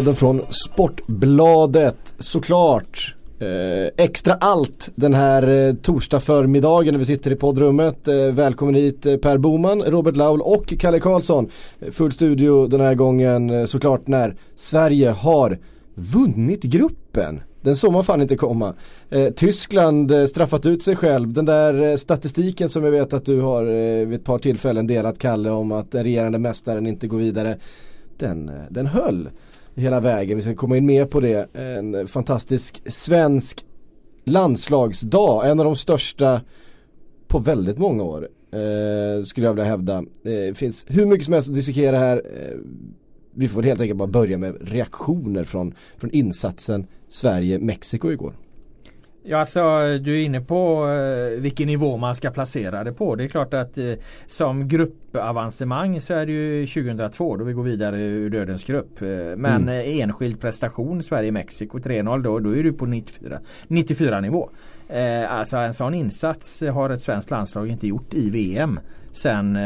[0.00, 3.14] Podden från Sportbladet såklart.
[3.38, 8.08] Eh, extra allt den här eh, torsdag förmiddagen när vi sitter i poddrummet.
[8.08, 11.50] Eh, välkommen hit eh, Per Boman, Robert Laul och Kalle Karlsson.
[11.80, 15.58] Eh, full studio den här gången eh, såklart när Sverige har
[15.94, 17.42] vunnit gruppen.
[17.62, 18.74] Den såg man fan inte komma.
[19.10, 21.32] Eh, Tyskland eh, straffat ut sig själv.
[21.32, 24.86] Den där eh, statistiken som jag vet att du har eh, vid ett par tillfällen
[24.86, 27.56] delat Kalle om att den regerande mästaren inte går vidare.
[28.18, 29.28] Den, eh, den höll
[29.74, 30.36] hela vägen.
[30.36, 31.54] Vi ska komma in mer på det.
[31.54, 33.64] En fantastisk svensk
[34.24, 35.50] landslagsdag.
[35.50, 36.40] En av de största
[37.28, 38.28] på väldigt många år.
[38.52, 40.04] Eh, skulle jag vilja hävda.
[40.22, 42.16] Det finns hur mycket som helst att dissekera här.
[42.16, 42.58] Eh,
[43.34, 48.34] vi får helt enkelt bara börja med reaktioner från, från insatsen Sverige-Mexiko igår.
[49.22, 49.60] Ja alltså
[49.98, 53.14] du är inne på eh, vilken nivå man ska placera det på.
[53.14, 53.92] Det är klart att eh,
[54.26, 59.02] som gruppavancemang så är det ju 2002 då vi går vidare ur dödens grupp.
[59.02, 60.00] Eh, men Mm.
[60.00, 64.50] enskild prestation Sverige-Mexiko 3-0 då, då är du på 94, 94 nivå.
[65.28, 68.80] Alltså en sån insats har ett svenskt landslag inte gjort i VM.
[69.12, 69.58] Sen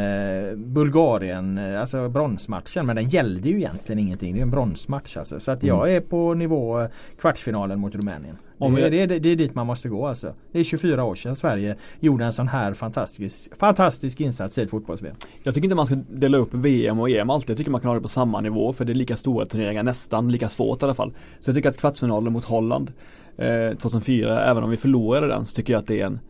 [0.56, 2.86] Bulgarien, alltså bronsmatchen.
[2.86, 4.34] Men den gällde ju egentligen ingenting.
[4.34, 5.41] Det är en bronsmatch alltså.
[5.41, 6.86] Så att jag är på nivå
[7.20, 8.36] kvartsfinalen mot Rumänien.
[8.67, 10.34] Om det, jag- det, är- det är dit man måste gå alltså.
[10.53, 14.71] Det är 24 år sedan Sverige gjorde en sån här fantastisk, fantastisk insats i ett
[14.71, 15.17] fotbolls-VM.
[15.43, 17.50] Jag tycker inte man ska dela upp VM och EM alltid.
[17.50, 19.83] Jag tycker man kan ha det på samma nivå för det är lika stora turneringar,
[19.83, 21.12] nästan lika svårt i alla fall.
[21.41, 22.93] Så jag tycker att kvartsfinalen mot Holland
[23.37, 26.21] eh, 2004, även om vi förlorade den så tycker jag att det är en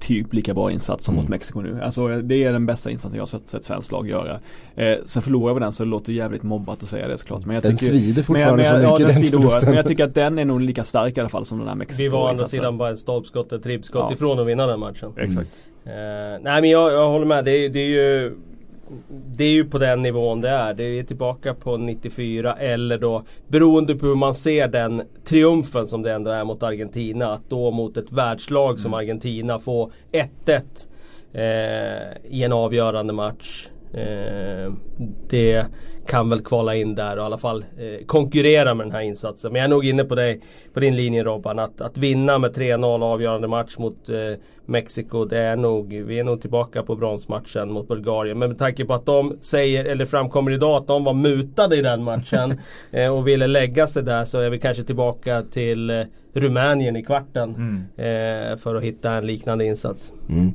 [0.00, 1.22] typ lika bra insats som Mm.
[1.24, 1.80] mot Mexiko nu.
[1.82, 4.38] Alltså det är den bästa insatsen jag har sett, sett svenskt lag göra.
[4.76, 7.44] Eh, sen förlorar vi den så det låter jävligt mobbat att säga det såklart.
[7.46, 9.50] Men jag Den tycker, svider men jag, fortfarande men så jag, ja, mycket den den
[9.50, 9.66] svider.
[9.66, 11.74] Men jag tycker att den är nog lika stark i alla fall som den här
[11.74, 14.14] Mexiko Vi var å andra sidan bara en stolpskott, ett ribbskott Ja.
[14.14, 15.12] ifrån att vinna den matchen.
[15.16, 15.48] Exakt.
[15.84, 15.92] Eh,
[16.40, 17.44] nej men jag, jag håller med.
[17.44, 18.32] Det är, det är ju
[19.08, 20.74] det är ju på den nivån det är.
[20.74, 26.02] Det är tillbaka på 94 eller då beroende på hur man ser den triumfen som
[26.02, 27.32] det ändå är mot Argentina.
[27.32, 30.62] Att då mot ett världslag som Argentina få 1-1
[31.32, 33.68] eh, i en avgörande match.
[33.94, 34.72] Eh,
[35.28, 35.66] det
[36.08, 39.52] kan väl kvala in där och i alla fall eh, konkurrera med den här insatsen.
[39.52, 40.40] Men jag är nog inne på, dig,
[40.74, 41.58] på din linje Robban.
[41.58, 44.16] Att, att vinna med 3-0 avgörande match mot eh,
[44.66, 45.24] Mexiko.
[45.24, 48.38] Det är nog, vi är nog tillbaka på bronsmatchen mot Bulgarien.
[48.38, 51.82] Men med tanke på att de säger, eller framkommer idag att de var mutade i
[51.82, 52.60] den matchen
[52.90, 56.02] eh, och ville lägga sig där så är vi kanske tillbaka till eh,
[56.32, 57.50] Rumänien i kvarten.
[57.96, 60.12] Eh, för att hitta en liknande insats.
[60.28, 60.52] Mm.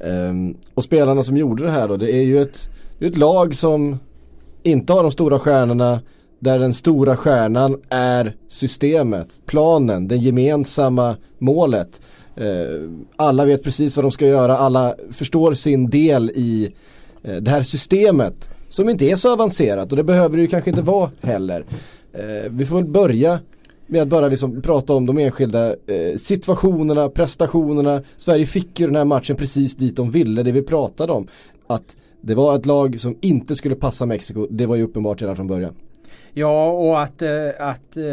[0.00, 2.70] Ehm, och spelarna som gjorde det här då, det är ju ett,
[3.00, 3.98] ett lag som
[4.62, 6.00] inte har de stora stjärnorna
[6.38, 12.00] där den stora stjärnan är systemet, planen, det gemensamma målet.
[12.36, 16.72] Eh, alla vet precis vad de ska göra, alla förstår sin del i
[17.22, 20.70] eh, det här systemet som inte är så avancerat och det behöver det ju kanske
[20.70, 21.64] inte vara heller.
[22.12, 23.40] Eh, vi får väl börja
[23.86, 25.74] med att bara liksom prata om de enskilda
[26.16, 28.02] situationerna, prestationerna.
[28.16, 31.26] Sverige fick ju den här matchen precis dit de ville, det vi pratade om.
[31.66, 35.36] Att det var ett lag som inte skulle passa Mexiko, det var ju uppenbart redan
[35.36, 35.74] från början.
[36.32, 38.04] Ja och att, eh, att eh,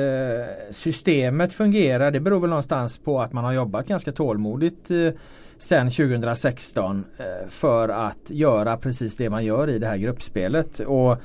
[0.71, 5.09] systemet fungerar det beror väl någonstans på att man har jobbat ganska tålmodigt eh,
[5.57, 7.05] sen 2016
[7.49, 10.79] för att göra precis det man gör i det här gruppspelet.
[10.79, 11.17] Och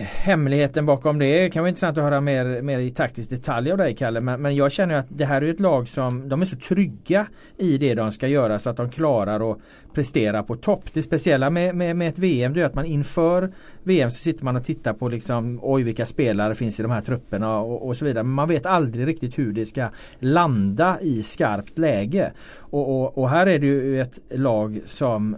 [0.00, 3.94] Hemligheten bakom det kan vara intressant att höra mer, mer i taktisk detalj av dig
[3.94, 4.20] Kalle.
[4.20, 7.26] Men, men jag känner att det här är ett lag som de är så trygga
[7.56, 9.58] i det de ska göra så att de klarar att
[9.94, 10.84] prestera på topp.
[10.92, 13.52] Det speciella med, med, med ett VM det är att man inför
[13.82, 17.00] VM så sitter man och tittar på liksom oj vilka spelare finns i de här
[17.00, 18.24] trupperna och, och så vidare.
[18.24, 19.88] Men man vet aldrig riktigt hur det ska
[20.18, 22.32] landa i skarpt läge.
[22.58, 25.36] Och, och, och här är det ju ett lag som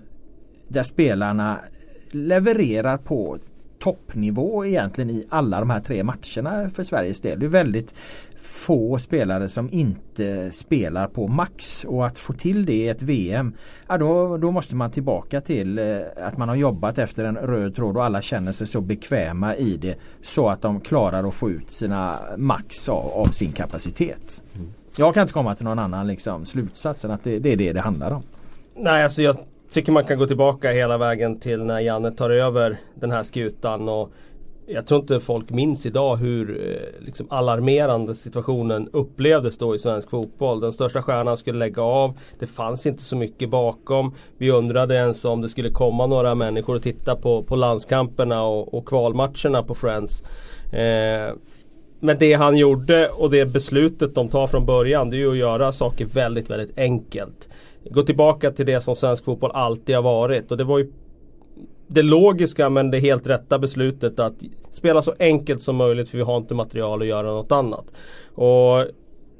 [0.69, 1.59] där spelarna
[2.11, 3.39] levererar på
[3.85, 7.41] toppnivå egentligen i alla de här tre matcherna för Sveriges del.
[7.41, 7.95] Det är väldigt
[8.41, 13.55] få spelare som inte spelar på max och att få till det i ett VM
[13.89, 17.77] ja, då, då måste man tillbaka till eh, att man har jobbat efter en röd
[17.77, 21.51] tråd och alla känner sig så bekväma i det så att de klarar att få
[21.51, 24.43] ut sina max av, av sin kapacitet.
[24.99, 27.73] Jag kan inte komma till någon annan liksom, slutsats än att det, det är det
[27.73, 28.23] det handlar om.
[28.77, 29.37] Nej, alltså jag
[29.71, 33.89] tycker man kan gå tillbaka hela vägen till när Janne tar över den här skutan.
[33.89, 34.13] Och
[34.67, 40.11] jag tror inte folk minns idag hur eh, liksom alarmerande situationen upplevdes då i svensk
[40.11, 40.61] fotboll.
[40.61, 42.19] Den största stjärnan skulle lägga av.
[42.39, 44.15] Det fanns inte så mycket bakom.
[44.39, 48.75] Vi undrade ens om det skulle komma några människor och titta på, på landskamperna och,
[48.75, 50.23] och kvalmatcherna på Friends.
[50.73, 51.35] Eh,
[52.05, 55.37] men det han gjorde och det beslutet de tar från början det är ju att
[55.37, 57.49] göra saker väldigt, väldigt enkelt.
[57.91, 60.93] Gå tillbaka till det som svensk fotboll alltid har varit och det var ju
[61.87, 64.35] det logiska men det helt rätta beslutet att
[64.71, 67.85] spela så enkelt som möjligt för vi har inte material att göra något annat.
[68.35, 68.87] Och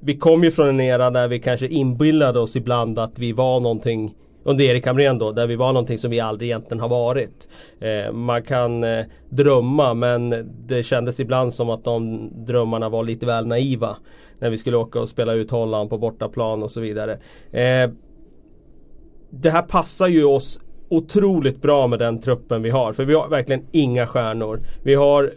[0.01, 3.61] vi kom ju från en era där vi kanske inbillade oss ibland att vi var
[3.61, 4.15] någonting
[4.45, 7.49] under Erik Hamrén då, där vi var någonting som vi aldrig egentligen har varit.
[7.81, 13.27] Eh, man kan eh, drömma men det kändes ibland som att de drömmarna var lite
[13.27, 13.97] väl naiva.
[14.39, 17.13] När vi skulle åka och spela ut Holland på bortaplan och så vidare.
[17.53, 17.91] Eh,
[19.31, 22.93] det här passar ju oss otroligt bra med den truppen vi har.
[22.93, 24.61] För vi har verkligen inga stjärnor.
[24.83, 25.33] Vi har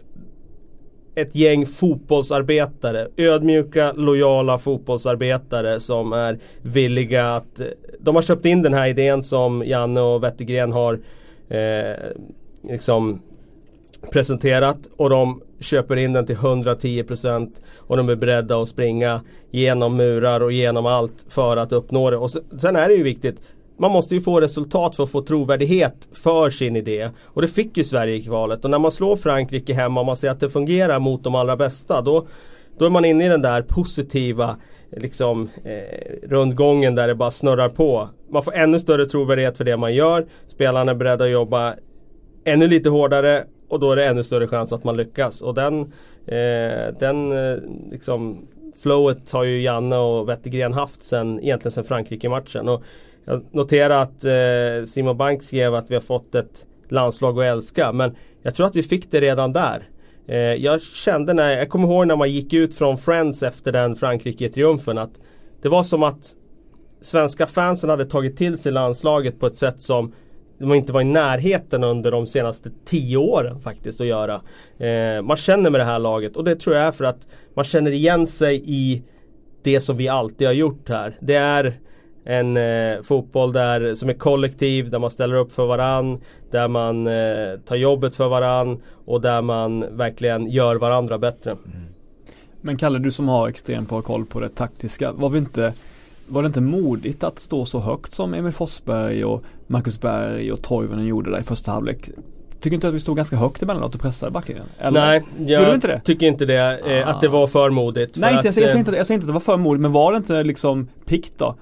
[1.20, 3.08] ett gäng fotbollsarbetare.
[3.16, 7.60] Ödmjuka, lojala fotbollsarbetare som är villiga att...
[8.00, 11.00] De har köpt in den här idén som Janne och Wettergren har
[11.48, 11.96] eh,
[12.62, 13.22] liksom
[14.12, 19.96] presenterat och de köper in den till 110% och de är beredda att springa genom
[19.96, 22.16] murar och genom allt för att uppnå det.
[22.16, 23.40] Och sen är det ju viktigt
[23.78, 27.10] man måste ju få resultat för att få trovärdighet för sin idé.
[27.24, 28.64] Och det fick ju Sverige i kvalet.
[28.64, 31.56] Och när man slår Frankrike hemma och man ser att det fungerar mot de allra
[31.56, 32.02] bästa.
[32.02, 32.26] Då,
[32.78, 34.56] då är man inne i den där positiva
[34.90, 38.08] liksom, eh, rundgången där det bara snurrar på.
[38.30, 40.26] Man får ännu större trovärdighet för det man gör.
[40.46, 41.74] Spelarna är beredda att jobba
[42.44, 45.42] ännu lite hårdare och då är det ännu större chans att man lyckas.
[45.42, 45.80] Och den,
[46.26, 47.58] eh, den eh,
[47.90, 48.46] liksom,
[48.80, 52.68] flowet har ju Janne och Wettergren haft sen, egentligen sen Frankrike-matchen.
[52.68, 52.82] Och
[53.28, 57.92] jag noterar att eh, Simon Bank skrev att vi har fått ett landslag att älska.
[57.92, 59.88] Men jag tror att vi fick det redan där.
[60.26, 63.96] Eh, jag kände när, jag kommer ihåg när man gick ut från Friends efter den
[63.96, 65.20] Frankrike-triumfen att
[65.62, 66.34] det var som att
[67.00, 70.12] svenska fansen hade tagit till sig landslaget på ett sätt som
[70.58, 74.40] de inte var i närheten under de senaste tio åren faktiskt att göra.
[74.78, 77.64] Eh, man känner med det här laget och det tror jag är för att man
[77.64, 79.02] känner igen sig i
[79.62, 81.16] det som vi alltid har gjort här.
[81.20, 81.78] Det är
[82.28, 86.20] en eh, fotboll där, som är kollektiv, där man ställer upp för varann,
[86.50, 91.50] där man eh, tar jobbet för varann och där man verkligen gör varandra bättre.
[91.50, 91.62] Mm.
[92.60, 95.72] Men Kalle, du som har extremt bra koll på det taktiska, var vi inte
[96.26, 100.62] var det inte modigt att stå så högt som Emil Forsberg och Marcus Berg och
[100.62, 102.10] Toivonen gjorde där i första halvlek?
[102.60, 104.66] Tycker inte att vi stod ganska högt emellanåt och pressade backlinjen?
[104.90, 106.00] Nej, jag inte det?
[106.04, 106.98] tycker inte det.
[106.98, 108.16] Eh, Att det var för modigt.
[108.16, 109.80] Nej, inte, jag, säger, jag, säger inte, jag säger inte att det var för modigt,
[109.80, 111.56] men var det inte liksom pikt då?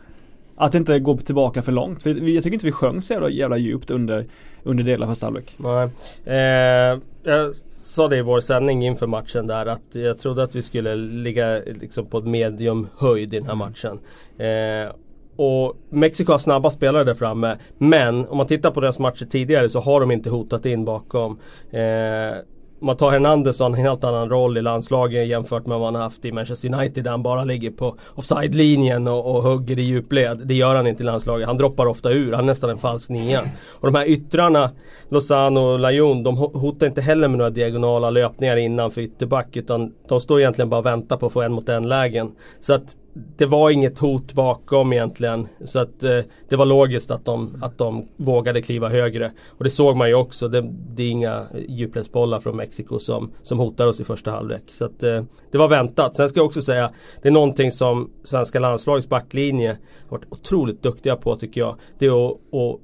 [0.57, 2.03] Att inte gå tillbaka för långt.
[2.03, 4.27] För jag tycker inte vi sjöng så jävla, jävla djupt under,
[4.63, 5.57] under delar av första halvlek.
[5.57, 5.89] Nej.
[6.25, 10.63] Eh, jag sa det i vår sändning inför matchen där att jag trodde att vi
[10.63, 13.99] skulle ligga liksom på ett medium höjd i den här matchen.
[14.39, 14.93] Eh,
[15.37, 17.57] och Mexiko har snabba spelare där framme.
[17.79, 21.39] Men om man tittar på deras matcher tidigare så har de inte hotat in bakom.
[21.71, 22.37] Eh,
[22.81, 26.03] man tar Hernandez har en helt annan roll i landslaget jämfört med vad han har
[26.03, 30.43] haft i Manchester United där han bara ligger på offside-linjen och, och hugger i djupled.
[30.45, 31.47] Det gör han inte i landslaget.
[31.47, 32.33] Han droppar ofta ur.
[32.33, 33.43] Han är nästan en falsk nia.
[33.69, 34.71] Och de här yttrarna,
[35.09, 40.21] Lozano och Lajon, de hotar inte heller med några diagonala löpningar innanför ytterback utan de
[40.21, 42.33] står egentligen bara och väntar på att få en mot en lägen.
[42.61, 42.97] Så att
[43.37, 45.49] det var inget hot bakom egentligen.
[45.65, 46.19] Så att eh,
[46.49, 49.33] det var logiskt att de, att de vågade kliva högre.
[49.47, 50.49] Och det såg man ju också.
[50.49, 54.63] Det, det är inga djupledsbollar från Mexiko som, som hotar oss i första halvlek.
[54.67, 56.17] Så att eh, det var väntat.
[56.17, 56.93] Sen ska jag också säga
[57.23, 61.77] det är någonting som svenska landslagets backlinje har varit otroligt duktiga på tycker jag.
[61.99, 62.81] Det är att, att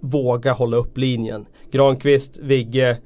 [0.00, 1.46] våga hålla upp linjen.
[1.70, 2.98] Granqvist, Vigge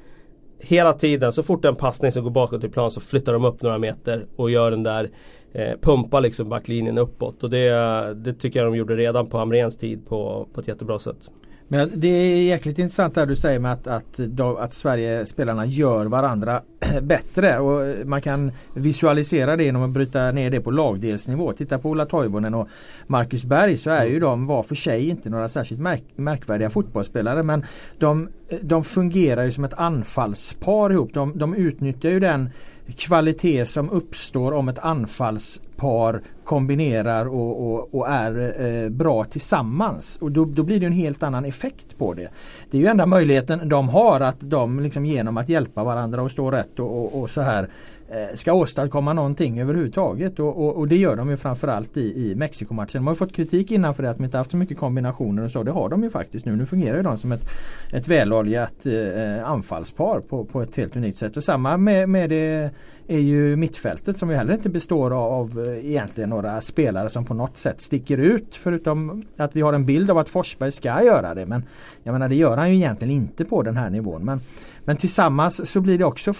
[0.58, 3.62] Hela tiden, så fort en passning som går bakåt i plan så flyttar de upp
[3.62, 5.10] några meter och gör den där
[5.54, 7.42] eh, pumpa liksom backlinjen uppåt.
[7.42, 10.98] Och det, det tycker jag de gjorde redan på Hamrens tid på, på ett jättebra
[10.98, 11.30] sätt.
[11.68, 14.20] Men det är jäkligt intressant det du säger med att, att,
[14.58, 16.62] att Sverige spelarna gör varandra
[17.02, 21.52] bättre och man kan visualisera det genom att bryta ner det på lagdelsnivå.
[21.52, 22.68] Titta på Ola Toivonen och
[23.06, 27.42] Marcus Berg så är ju de var för sig inte några särskilt märk märkvärdiga fotbollsspelare
[27.42, 27.64] men
[27.98, 28.28] de,
[28.60, 31.14] de fungerar ju som ett anfallspar ihop.
[31.14, 32.50] De, de utnyttjar ju den
[32.92, 40.18] kvalitet som uppstår om ett anfallspar kombinerar och, och, och är eh, bra tillsammans.
[40.20, 42.28] Och då, då, blir det en helt annan effekt på det.
[42.70, 46.30] Det är ju enda möjligheten de har att de liksom genom att hjälpa varandra och
[46.30, 50.88] stå rätt och, och så här Eh, Eh, ska åstadkomma någonting överhuvudtaget och, och, och,
[50.88, 52.90] det gör de ju framförallt i, i Mexikomatchen.
[52.92, 55.50] De har fått kritik innan för det att de inte haft så mycket kombinationer och
[55.50, 55.62] så.
[55.62, 56.56] Det har de ju faktiskt nu.
[56.56, 57.44] Nu fungerar de som ett,
[57.92, 61.36] ett väloljat eh, anfallspar på, på ett helt unikt sätt.
[61.36, 62.70] Och samma med, med det
[63.06, 67.24] är ju mittfältet som ju heller inte består av, av eh, egentligen några spelare som
[67.24, 68.54] på något sätt sticker ut.
[68.54, 71.46] Förutom att vi har en bild av att Forsberg ska göra det.
[71.46, 71.64] Men
[72.02, 74.24] jag menar det gör han ju egentligen inte på den här nivån.
[74.24, 74.40] Men
[74.84, 76.32] men tillsammans så blir det också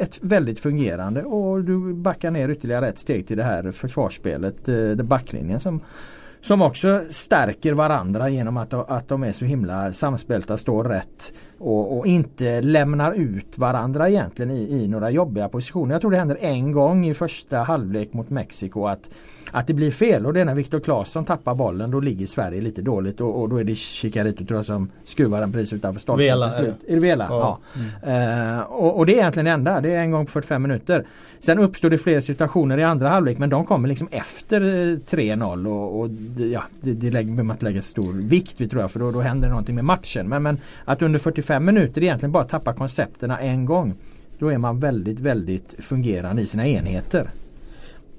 [0.00, 4.94] ett väldigt fungerande och du backar ner ytterligare ett steg till det här försvarsspelet, eh,
[4.94, 5.80] backlinjen som
[6.42, 11.32] som också stärker varandra genom att, att de är så himla samspelta, står rätt
[11.62, 15.94] och, och, inte lämnar ut varandra egentligen i, i några jobbiga positioner.
[15.94, 19.10] Jag tror det händer en gång i första halvlek mot Mexiko att
[19.52, 22.60] att det blir fel och det är när Viktor Claesson tappar bollen då ligger Sverige
[22.60, 26.00] lite dåligt och, och då är det Chicarito tror jag som skruvar den precis utanför
[26.00, 26.84] stolpen Vela, till slut.
[26.88, 27.26] Är det Vela?
[27.30, 27.60] Ja.
[27.74, 27.80] ja.
[28.04, 28.58] Mm.
[28.58, 29.80] Uh, och, och, det är egentligen det enda.
[29.80, 31.06] Det är en gång på 45 minuter.
[31.40, 34.60] Sen uppstår det fler situationer i andra halvlek men de kommer liksom efter
[34.96, 36.08] 3-0 eh, och, och
[36.52, 39.20] ja, det, det lägger man inte lägga stor vikt vid tror jag för då, då
[39.20, 40.28] händer någonting med matchen.
[40.28, 43.94] Men, men att under 45 minuter egentligen bara tappa koncepterna en gång.
[44.38, 47.30] Då är man väldigt, väldigt fungerande i sina enheter.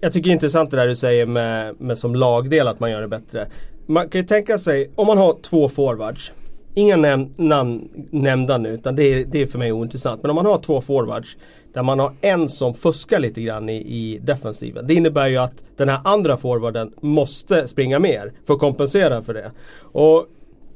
[0.02, 2.92] Jag tycker det är intressant det där du säger med, med som lagdel att man
[2.92, 3.48] gör det bättre.
[3.86, 6.32] Man kan ju tänka sig, om man har två forwards.
[6.74, 10.22] Inga näm namn nämnda nu utan det är, det är för mig ointressant.
[10.22, 11.38] Men om man har två forwards
[11.74, 14.88] där man har en som fuskar lite grann i, i defensiven.
[14.88, 19.34] Det innebär ju att den här andra forwarden måste springa mer för att kompensera för
[19.34, 19.52] det.
[19.80, 20.26] Och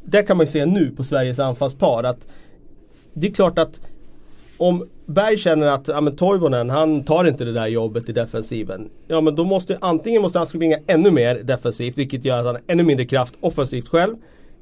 [0.05, 2.27] det kan man ju se nu på Sveriges anfallspar att
[3.19, 3.81] det är klart att
[4.57, 8.89] om Berg känner att ja, men Toivonen han tar inte det där jobbet i defensiven.
[9.07, 12.55] Ja men då måste antingen måste han springa ännu mer defensivt vilket gör att han
[12.55, 14.15] har ännu mindre kraft offensivt själv.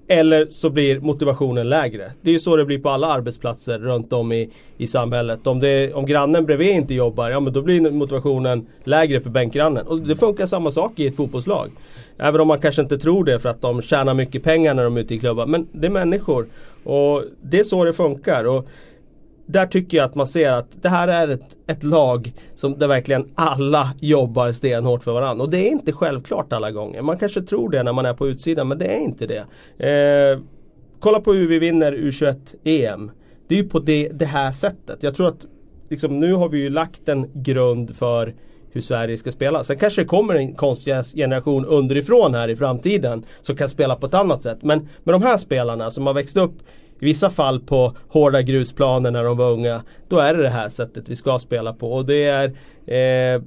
[0.08, 2.12] Eller så blir motivationen lägre.
[2.22, 5.48] Det är ju så det blir på alla arbetsplatser runt om i, i samhället.
[5.48, 9.88] Om, det, om grannen bredvid inte jobbar, ja men då blir motivationen lägre för bänkgrannen.
[9.88, 11.72] Och det funkar samma sak i ett fotbollslag.
[12.18, 14.98] Även om man kanske inte tror det för att de tjänar mycket pengar när de
[14.98, 15.46] är ute i klubbar.
[15.46, 16.48] Men det är människor.
[16.84, 18.46] Och det är så det funkar.
[18.46, 18.68] Och
[19.46, 22.88] där tycker jag att man ser att det här är ett, ett lag som där
[22.88, 25.44] verkligen alla jobbar stenhårt för varandra.
[25.44, 27.02] Och det är inte självklart alla gånger.
[27.02, 29.46] Man kanske tror det när man är på utsidan men det är inte det.
[29.90, 30.40] Eh,
[31.00, 33.12] kolla på hur vi vinner U21 EM.
[33.48, 35.04] Det är ju på det, det här sättet.
[35.04, 35.46] Jag tror att
[35.90, 38.34] liksom, nu har vi ju lagt en grund för
[38.75, 39.63] hur Sverige ska spela.
[39.63, 44.13] Sen kanske det kommer en konstgräsgeneration underifrån här i framtiden som kan spela på ett
[44.13, 44.58] annat sätt.
[44.62, 46.53] Men med de här spelarna som har växt upp
[47.00, 49.82] i vissa fall på hårda grusplaner när de var unga.
[50.08, 51.94] Då är det det här sättet vi ska spela på.
[51.94, 52.55] Och det är
[52.86, 53.41] eh,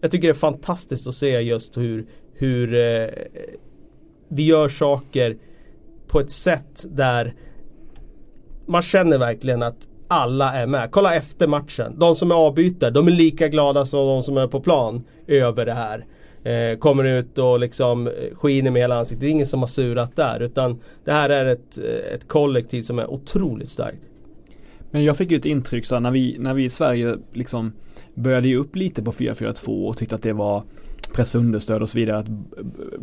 [0.00, 3.08] Jag tycker det är fantastiskt att se just hur, hur eh,
[4.28, 5.36] vi gör saker
[6.06, 7.34] på ett sätt där
[8.66, 10.90] man känner verkligen att alla är med.
[10.90, 11.94] Kolla efter matchen.
[11.98, 15.66] De som är avbytare, de är lika glada som de som är på plan över
[15.66, 16.06] det här.
[16.44, 19.20] Eh, kommer ut och liksom eh, skiner med hela ansiktet.
[19.20, 22.82] Det är ingen som har surat där utan det här är ett, eh, ett kollektiv
[22.82, 24.00] som är otroligt starkt.
[24.90, 27.72] Men jag fick ju ett intryck så när vi, när vi i Sverige liksom
[28.14, 30.62] började ju upp lite på 4-4-2 och tyckte att det var
[31.12, 32.18] pressunderstöd och så vidare.
[32.18, 32.26] Att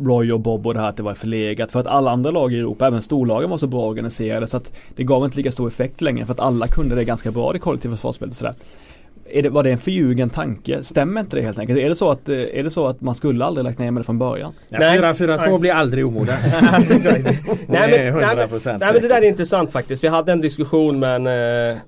[0.00, 1.72] Roy och Bob och det här att det var förlegat.
[1.72, 4.72] För att alla andra lag i Europa, även storlagen var så bra organiserade så att
[4.96, 7.58] det gav inte lika stor effekt längre för att alla kunde det ganska bra det
[7.58, 8.54] kollektiva försvarsspelet och sådär
[9.30, 10.82] är det, var det en förljugen tanke?
[10.82, 11.78] Stämmer inte det helt enkelt?
[11.78, 14.04] Är det så att, är det så att man skulle aldrig lagt ner med det
[14.04, 14.52] från början?
[14.68, 16.40] Nej, 4-4-2 blir aldrig omodernt.
[16.62, 17.00] nej, men,
[17.66, 20.04] nej, men, nej men det där är intressant faktiskt.
[20.04, 21.26] Vi hade en diskussion med en,
[21.76, 21.78] eh,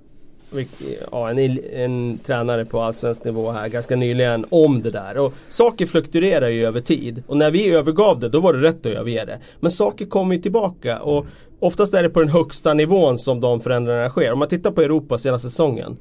[1.12, 5.19] ja, en, en tränare på allsvensk nivå här ganska nyligen om det där.
[5.19, 7.23] Och saker fluktuerar ju över tid.
[7.26, 9.38] Och när vi övergav det, då var det rätt att överge det.
[9.61, 11.00] Men saker kommer ju tillbaka.
[11.00, 11.26] Och
[11.61, 14.33] oftast är det på den högsta nivån som de förändringarna sker.
[14.33, 15.97] Om man tittar på Europa senaste säsongen.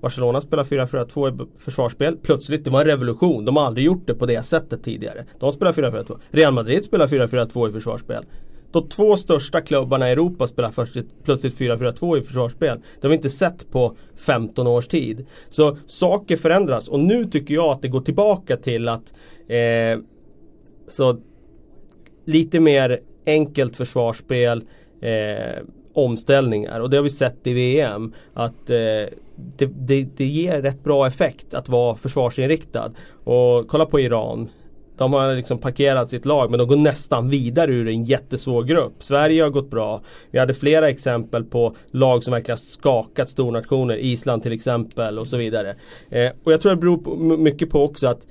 [0.00, 2.16] Barcelona spelar 4-4-2 i försvarsspel.
[2.22, 3.44] Plötsligt, det var en revolution.
[3.44, 5.24] De har aldrig gjort det på det sättet tidigare.
[5.38, 6.18] De spelar 4-4-2.
[6.30, 8.24] Real Madrid spelar 4-4-2 i försvarsspel.
[8.72, 10.70] De två största klubbarna i Europa spelar
[11.24, 12.78] plötsligt 4-4-2 i försvarsspel.
[12.78, 15.26] Det har vi inte sett på 15 års tid.
[15.48, 19.14] Så saker förändras och nu tycker jag att det går tillbaka till att
[19.48, 20.00] eh,
[20.86, 21.18] så
[22.24, 24.64] lite mer enkelt försvarsspel
[25.00, 28.14] eh, omställningar och det har vi sett i VM.
[28.34, 28.76] Att eh,
[29.36, 32.92] det, det, det, ger rätt bra effekt att vara försvarsinriktad.
[33.24, 34.48] Och kolla på Iran.
[34.96, 38.94] De har liksom parkerat sitt lag men de går nästan vidare ur en jättesvår grupp.
[38.98, 40.02] Sverige har gått bra.
[40.30, 43.96] Vi hade flera exempel på lag som verkligen skakat stornationer.
[43.96, 45.74] Island till exempel och så vidare.
[46.10, 48.26] Eh, och jag tror det beror på, mycket på också att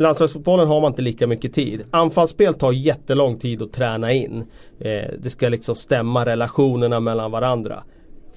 [0.00, 1.82] Landslagsfotbollen har man inte lika mycket tid.
[1.90, 4.44] Anfallsspel tar jättelång tid att träna in.
[4.78, 7.82] Eh, det ska liksom stämma relationerna mellan varandra.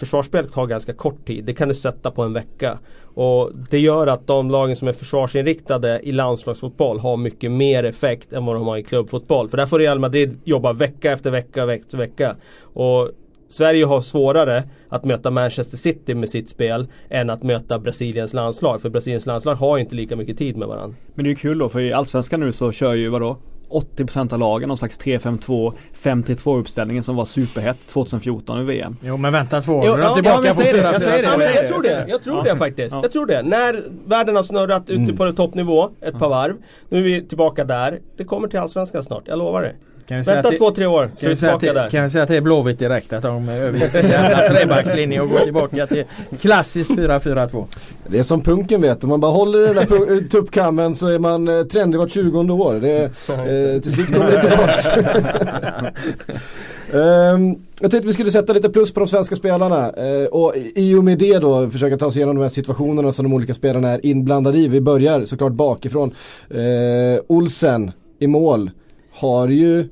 [0.05, 1.45] Försvarsspel tar ganska kort tid.
[1.45, 2.79] Det kan du sätta på en vecka.
[3.15, 8.33] Och Det gör att de lagen som är försvarsinriktade i landslagsfotboll har mycket mer effekt
[8.33, 9.49] än vad de har i klubbfotboll.
[9.49, 12.35] För där får Real Madrid jobba vecka efter vecka, vecka efter vecka.
[12.61, 13.09] Och
[13.49, 18.81] Sverige har svårare att möta Manchester City med sitt spel än att möta Brasiliens landslag.
[18.81, 20.95] För Brasiliens landslag har inte lika mycket tid med varandra.
[21.15, 23.37] Men det är ju kul då för i Allsvenskan nu så kör ju vadå?
[23.73, 28.97] 80% av lagen någon slags 3-5-2 5-3-2 uppställningen som var superhett 2014 i VM.
[29.01, 29.85] Jo men vänta två år.
[29.85, 32.05] Jo, ja, tillbaka ja, på 4 jag, säger det, jag, jag tror det.
[32.07, 32.93] Jag tror det faktiskt.
[32.93, 33.43] Jag tror det.
[33.43, 35.17] När världen har snurrat ute mm.
[35.17, 36.55] på toppnivå ett par varv.
[36.89, 37.99] Nu är vi tillbaka där.
[38.17, 39.75] Det kommer till Allsvenskan snart, jag lovar det.
[40.13, 41.73] Kan vi säga Vänta att det- två, tre år så Kan vi, att tillbaka det,
[41.73, 41.89] där.
[41.89, 43.13] kan vi säga att det är Blåvitt direkt?
[43.13, 46.03] Att de överger sin jävla trebackslinje och går tillbaka till
[46.41, 47.65] klassiskt 4-4-2.
[48.07, 51.07] Det är som punken vet, om man bara håller i den där eh, tuppkammen så
[51.07, 52.75] är man eh, trendig vart 20 år.
[52.75, 53.03] Det,
[53.73, 54.87] eh, till slut kommer det tillbaks.
[56.93, 60.71] Ehm, jag tänkte vi skulle sätta lite plus på de svenska spelarna eh, och i-
[60.75, 63.53] i och med det då försöka ta oss igenom de här situationerna som de olika
[63.53, 64.67] spelarna är inblandade i.
[64.67, 66.11] Vi börjar såklart bakifrån.
[66.49, 68.71] Eh, Olsen i mål
[69.11, 69.89] har ju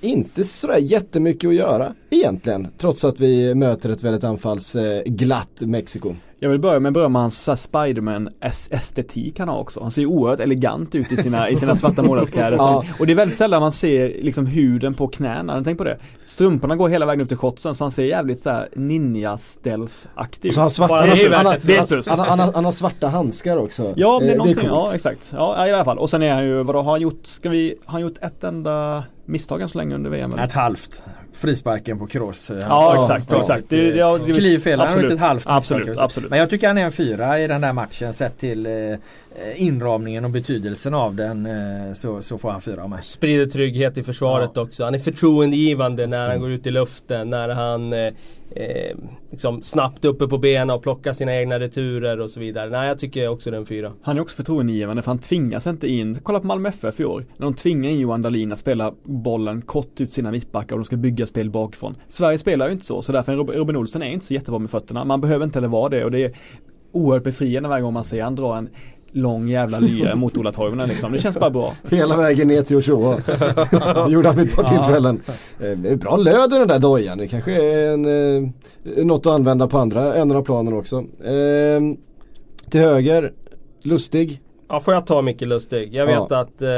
[0.00, 2.68] inte sådär jättemycket att göra egentligen.
[2.78, 6.14] Trots att vi möter ett väldigt anfallsglatt eh, Mexiko.
[6.40, 9.80] Jag vill börja med att berömma hans så här Spiderman-estetik han har också.
[9.82, 12.56] Han ser oerhört elegant ut i sina, i sina svarta målvaktskläder.
[12.56, 12.84] Ja.
[13.00, 15.64] Och det är väldigt sällan man ser liksom huden på knäna.
[15.64, 15.98] Tänk på det.
[16.24, 20.54] Strumporna går hela vägen upp till shotsen så han ser jävligt så här ninja-stealth-aktig Och
[20.54, 23.08] så har han svarta, han, det är han, det är han, han, han har svarta
[23.08, 23.92] handskar också.
[23.96, 24.54] Ja, det Eh, är någonting.
[24.68, 24.88] coolt.
[24.90, 25.32] ja, exakt.
[25.36, 25.98] Ja, i alla fall.
[25.98, 28.44] Och sen är han ju, vadå, har han gjort, ska vi, har han gjort ett
[28.44, 30.32] enda misstag än så länge under VM?
[30.32, 30.44] eller?
[30.44, 31.02] Ett halvt.
[31.36, 32.50] Frisparken på Kroos.
[32.50, 33.64] Ja, Ja, exakt, exakt.
[33.68, 36.30] Det, det, ja, det, Klivfel, han har ett halvt Absolut, absolut.
[36.30, 38.98] Men jag tycker han är en fyra i den där matchen sett till eh, eh,
[39.56, 43.02] inramningen och betydelsen av den eh, så, så får han fyra av mig.
[43.02, 44.84] Sprider trygghet i försvaret också.
[44.84, 46.30] Han är förtroendegivande när Mm.
[46.30, 47.30] han går ut i luften.
[47.30, 47.98] När han eh,
[48.50, 48.96] eh,
[49.30, 52.70] liksom snabbt uppe på benen och plockar sina egna returer och så vidare.
[52.70, 53.92] Nej, jag tycker också det är en fyra.
[54.02, 57.24] Han är också förtroendegivande för han tvingas inte in, kolla på Malmö FF i år.
[57.36, 60.84] När de tvingar in Johan Dahlin att spela bollen kort ut sina mittbackar och de
[60.84, 61.94] ska bygga spel bakifrån.
[62.08, 64.58] Sverige spelar ju inte så, så därför är Rob- Robin Olsen är inte så jättebra
[64.58, 65.04] med fötterna.
[65.04, 66.32] Man behöver inte heller vara det och det är
[66.92, 68.68] oerhört befriande varje gång man ser han dra en
[69.16, 71.12] lång jävla lyra mot Ola Toivonen liksom.
[71.12, 71.74] Det känns bara bra.
[71.90, 73.16] Hela vägen ner till Ochoa.
[74.06, 74.68] Det gjorde han vid ett par Ja.
[74.84, 75.20] tillfällen.
[75.60, 77.18] Eh, Bra löd i den där dojan.
[77.18, 80.96] Det kanske är en, eh, något att använda på andra änden av planen också.
[81.24, 81.80] Eh,
[82.70, 83.32] till höger,
[83.82, 84.40] Lustig.
[84.68, 85.94] Ja, får jag ta Micke Lustig?
[85.94, 86.22] Jag Ja.
[86.22, 86.68] vet att eh,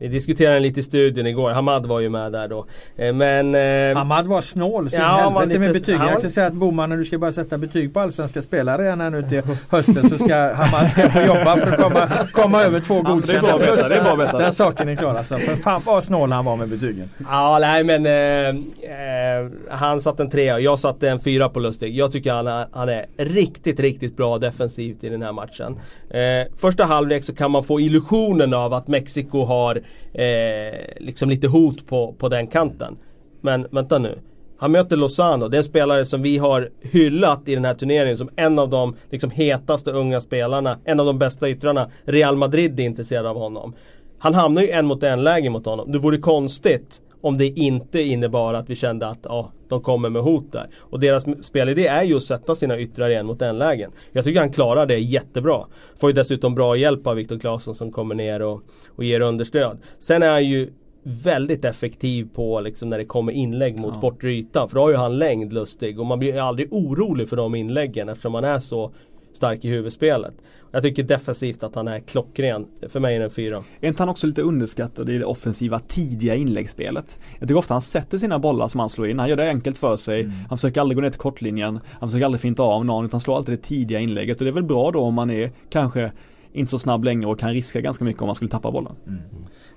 [0.00, 1.50] vi diskuterade lite i studion igår.
[1.50, 2.66] Hamad var ju med där då.
[2.96, 3.54] Eh, men...
[3.54, 5.96] Eh, Hamad var snål så Ja, ja, helvete med lite- betyg.
[5.96, 8.82] han Jag kan säga att Boman när du ska börja sätta betyg på allsvenska spelare
[8.84, 12.62] igen här nu till hösten så ska Hamad ska få jobba för att komma, komma
[12.62, 13.54] över två Ja, det är godkända.
[13.54, 14.38] att veta, det är bra.
[14.38, 15.36] Den saken är klar alltså.
[15.36, 17.10] För fan vad snål han var med betygen.
[17.30, 20.58] Ja, nej men eh, eh, han satte en trea.
[20.60, 21.96] Jag satte en fyra på Lustig.
[21.96, 25.76] Jag tycker han är, han är riktigt, riktigt bra defensivt i den här matchen.
[26.10, 29.80] Eh, första halvlek så kan man få illusionen av att Mexiko har
[30.12, 32.96] eh, liksom lite hot på, på den kanten.
[33.40, 34.18] Men vänta nu.
[34.58, 38.16] Han möter Lozano, det är en spelare som vi har hyllat i den här turneringen
[38.16, 41.90] som en av de liksom, hetaste unga spelarna, en av de bästa yttrarna.
[42.04, 43.74] Real Madrid är intresserade av honom.
[44.18, 45.92] Han hamnar ju en mot en läge mot honom.
[45.92, 50.22] Det vore konstigt om det inte innebar att vi kände att ja, de kommer med
[50.22, 50.66] hot där.
[50.78, 53.90] Och deras spelidé är ju att sätta sina yttrar i en mot en lägen.
[54.12, 55.66] Jag tycker han klarar det jättebra.
[55.98, 58.62] Får ju dessutom bra hjälp av Viktor Claesson som kommer ner och,
[58.96, 59.78] och ger understöd.
[59.98, 60.70] Sen är han ju
[61.02, 64.00] väldigt effektiv på liksom när det kommer inlägg mot Ja.
[64.00, 64.68] bortre ytan.
[64.68, 68.08] För då har ju han längd lustig och man blir aldrig orolig för de inläggen
[68.08, 68.92] eftersom han är så
[69.40, 70.34] stark i huvudspelet.
[70.70, 72.66] Jag tycker defensivt att han är klockren.
[72.88, 73.64] För mig är det en fyra.
[73.80, 77.18] Är inte han också lite underskattad i det offensiva tidiga inläggsspelet?
[77.38, 79.18] Jag tycker ofta han sätter sina bollar som han slår in.
[79.18, 80.20] Han gör det enkelt för sig.
[80.20, 80.32] Mm.
[80.48, 81.80] Han försöker aldrig gå ner till kortlinjen.
[82.00, 84.38] Han försöker aldrig finta av någon utan slår alltid det tidiga inlägget.
[84.38, 86.12] Och det är väl bra då om man är kanske
[86.52, 88.92] inte så snabb längre och kan riska ganska mycket om man skulle tappa bollen.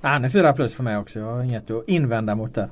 [0.01, 1.19] Ja, han är fyra plus för mig också.
[1.19, 2.69] Jag har inget att invända mot det.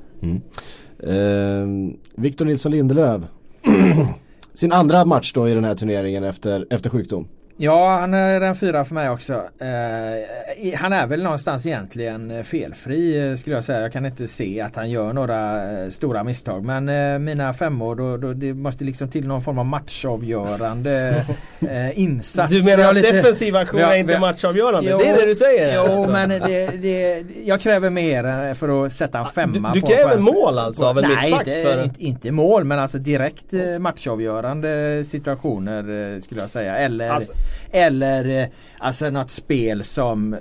[0.98, 1.66] Eh,
[2.14, 3.22] Victor Nilsson Lindelöf.
[4.54, 7.28] Sin andra match då i den här turneringen efter, efter sjukdom.
[7.56, 9.32] Ja, han är en fyra för mig också.
[9.58, 13.80] Eh, han är väl någonstans egentligen eh, felfri eh, skulle jag säga.
[13.80, 16.64] Jag kan inte se att han gör några eh, stora misstag.
[16.64, 21.24] Men eh, mina femmor, då, då, det måste liksom till någon form av matchavgörande
[21.70, 22.52] eh, insats.
[22.52, 24.90] Du menar att lite- defensiv aktion är inte matchavgörande?
[24.90, 25.74] Jo, det är det du säger?
[25.76, 26.10] Jo alltså.
[26.10, 30.22] men det, det, jag kräver mer för att sätta en femma du, du kräver på
[30.22, 31.84] mål alltså på- av en Nej inte, för...
[31.84, 36.76] inte, inte mål men alltså direkt matchavgörande situationer skulle jag säga.
[36.76, 37.32] Eller, Alltså-
[37.70, 40.40] eller eh, alltså något spel som eh,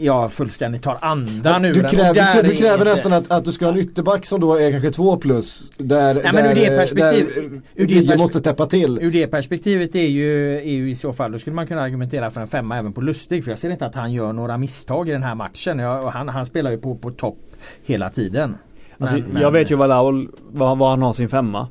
[0.00, 3.64] Ja fullständigt tar andan ur Du kräver, du kräver inte- nästan att, att du ska
[3.66, 5.72] ha en ytterback som då är kanske två plus.
[5.78, 7.26] Där, Nej, där, men ur det perspektiv-
[7.74, 8.98] där ur det måste täppa till.
[9.02, 12.30] Ur det perspektivet är ju, är ju i så fall, då skulle man kunna argumentera
[12.30, 13.44] för en femma även på Lustig.
[13.44, 15.78] För jag ser inte att han gör några misstag i den här matchen.
[15.78, 17.38] Jag, och han, han spelar ju på, på topp
[17.84, 18.56] hela tiden.
[18.98, 21.68] Alltså, Men- men- jag vet ju vad Laul, var, var han har sin femma.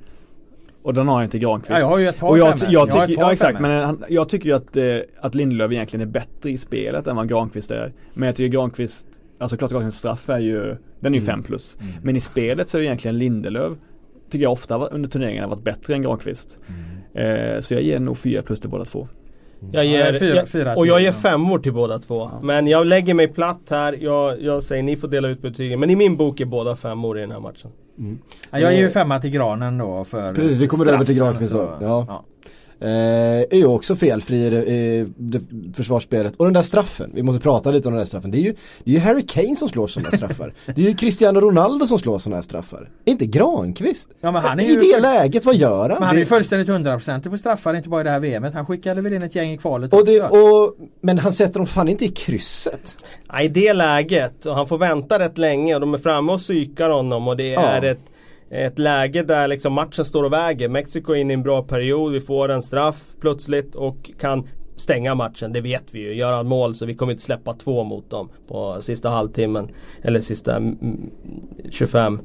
[0.87, 1.69] Och den har inte Granqvist.
[1.69, 3.33] Ja, jag har ju ett par och jag, jag Jag har ett tycker, par ja,
[3.33, 3.69] exakt, femmor.
[3.69, 7.15] men han, jag tycker ju att, eh, att Lindelöf egentligen är bättre i spelet än
[7.15, 7.93] vad Granqvist är.
[8.13, 9.07] Men jag tycker Granqvist,
[9.39, 10.59] alltså klart Granqvists straff är ju,
[10.99, 11.25] den är ju Mm.
[11.25, 11.77] 5 plus.
[12.03, 13.73] Men i spelet så är ju egentligen Lindelöf,
[14.29, 16.59] tycker jag ofta under turneringen har varit bättre än Granqvist.
[17.13, 17.55] Mm.
[17.55, 19.07] Eh, så jag ger nog 4 plus till båda två.
[19.71, 21.13] Jag ger, Ja, fyra- jag, fyra och jag ger ja.
[21.13, 22.29] femmor till båda två.
[22.41, 23.97] Men jag lägger mig platt här.
[24.01, 25.79] Jag, jag säger ni får dela ut betygen.
[25.79, 27.71] Men i min bok är båda femmor i den här matchen.
[28.51, 31.57] Ja, jag ger ju femma till Granen då för Precis, vi kommer över till så-
[31.57, 31.77] då.
[31.81, 32.23] Ja.
[32.81, 32.87] Eh,
[33.41, 35.41] är ju också felfri i det, i det
[35.73, 36.35] försvarsspelet.
[36.35, 38.31] Och den där straffen, vi måste prata lite om den där straffen.
[38.31, 40.53] Det är ju, det är ju Harry Kane som slår sådana straffar.
[40.75, 42.89] det är ju Cristiano Ronaldo som slår sådana här straffar.
[43.05, 44.07] Inte Granqvist.
[44.21, 45.99] Ja, men han är I ju- det läget, vad gör han?
[45.99, 48.53] Men han är ju fullständigt hundraprocentig på straffar, inte bara i det här VMet.
[48.53, 51.67] Han skickade väl in ett gäng i kvalet och det, och, men han sätter dem
[51.67, 52.95] fan inte i krysset.
[53.27, 56.39] Ja, I det läget, och han får vänta rätt länge och de är framme och
[56.39, 57.61] psykar honom och det Ja.
[57.61, 57.99] är ett,
[58.49, 60.69] ett läge där liksom matchen står och väger.
[60.69, 65.15] Mexiko är inne i en bra period, vi får en straff plötsligt och kan stänga
[65.15, 66.13] matchen, det vet vi ju.
[66.13, 69.69] Gör han mål så vi kommer inte släppa två mot dem på sista halvtimmen.
[70.01, 71.11] Eller sista mm,
[71.69, 72.19] 25.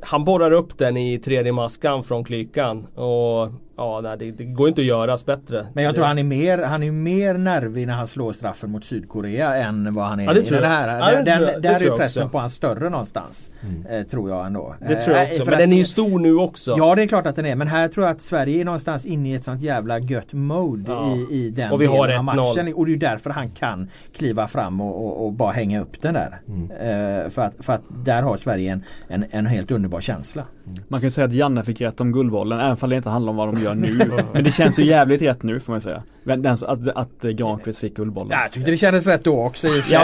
[0.00, 4.68] Han borrar upp den i tredje maskan från klykan och ja, nej, det, det går
[4.68, 5.66] inte att göras bättre.
[5.72, 8.84] Men jag tror han är mer, han är mer nervig när han slår straffen mot
[8.84, 10.98] Sydkorea än vad han är Ja, det i tror den här.
[10.98, 12.28] Ja, det den, tror jag- det där är pressen också.
[12.32, 13.50] på han större någonstans.
[13.90, 14.74] Eh, tror jag ändå.
[14.88, 16.74] Det tror jag Eh, också, för men att- den är ju stor nu också.
[16.78, 19.06] Ja det är klart att den är men här tror jag att Sverige är någonstans
[19.06, 21.14] inne i ett sånt jävla gött mode Ja.
[21.30, 22.36] i, i den Och vi har delen av 1-0.
[22.36, 22.74] matchen.
[22.74, 26.02] Och det är ju därför han kan kliva fram och, och, och bara hänga upp
[26.02, 26.40] den där.
[26.80, 30.42] Eh, för, att, för att där har Sverige en, en, en helt underbar känsla.
[30.88, 33.30] Man kan ju säga att Janne fick rätt om Guldbollen, även om det inte handlar
[33.30, 34.10] om vad de gör nu.
[34.32, 36.02] Men det känns ju jävligt rätt nu får man säga.
[36.22, 38.30] Men den, att, att Granqvist fick Guldbollen.
[38.32, 39.98] Ja, jag tyckte det kändes rätt då också i och för sig.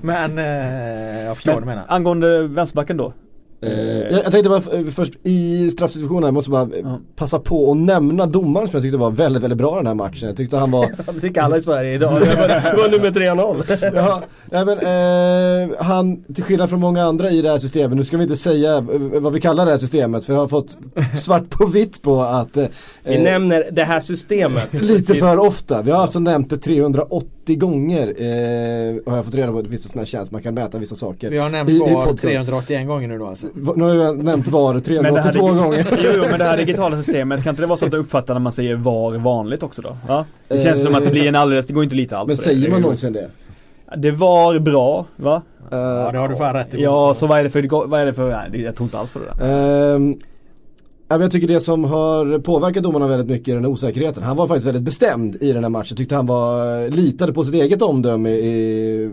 [0.00, 1.84] men eh, eh, jag förstår vad du menar.
[1.88, 3.12] angående vänsterbacken då?
[3.60, 6.98] Eh, jag, jag tänkte bara f- först i straffsituationen, jag måste bara eh, Ja.
[7.16, 10.28] passa på att nämna domaren som jag tyckte var väldigt, väldigt bra den här matchen.
[10.28, 12.20] Jag tyckte han var Det tycker alla i Sverige idag.
[12.20, 13.92] Det var, det var nummer 3-0.
[13.96, 14.78] Ja, ja men
[15.70, 18.36] eh, han, till skillnad från många andra i det här systemet, nu ska vi inte
[18.36, 18.82] säga eh,
[19.20, 20.76] vad vi kallar det här systemet för jag har fått
[21.18, 22.66] svart på vitt på att eh,
[23.04, 24.72] Vi nämner det här systemet.
[24.82, 25.82] lite för ofta.
[25.82, 29.62] Vi har alltså nämnt det 380 gånger eh, har jag fått reda på.
[29.62, 31.30] Det finns en sån här tjänst man kan mäta vissa saker.
[31.30, 32.22] Vi har nämnt I- i VAR podcast.
[32.22, 33.45] 381 gånger nu då alltså.
[33.76, 34.86] Nu har jag nämnt VAR Men det
[35.22, 35.86] 382 här, gånger.
[36.04, 38.34] Jo, jo men det här digitala systemet, kan inte det vara så att du uppfattar
[38.34, 39.96] när man säger VAR vanligt också då?
[40.08, 40.24] Va?
[40.48, 42.42] Det känns som att det blir en alldeles, det går inte lita alls Men det.
[42.42, 43.28] säger Det man någonsin det?
[43.96, 45.42] Det var bra, va?
[45.72, 46.82] Eh, Ja det har du fan rätt i.
[46.82, 48.98] Ja, så vad är det för, vad är det för, nej, det- jag tror inte
[48.98, 49.46] alls på det där.
[49.92, 50.20] Ja, men
[51.08, 54.22] jag tycker det som har påverkat domarna väldigt mycket är den här osäkerheten.
[54.22, 55.96] Han var faktiskt väldigt bestämd i den här matchen.
[55.96, 59.10] Tyckte han var, litade på sitt eget omdöme i,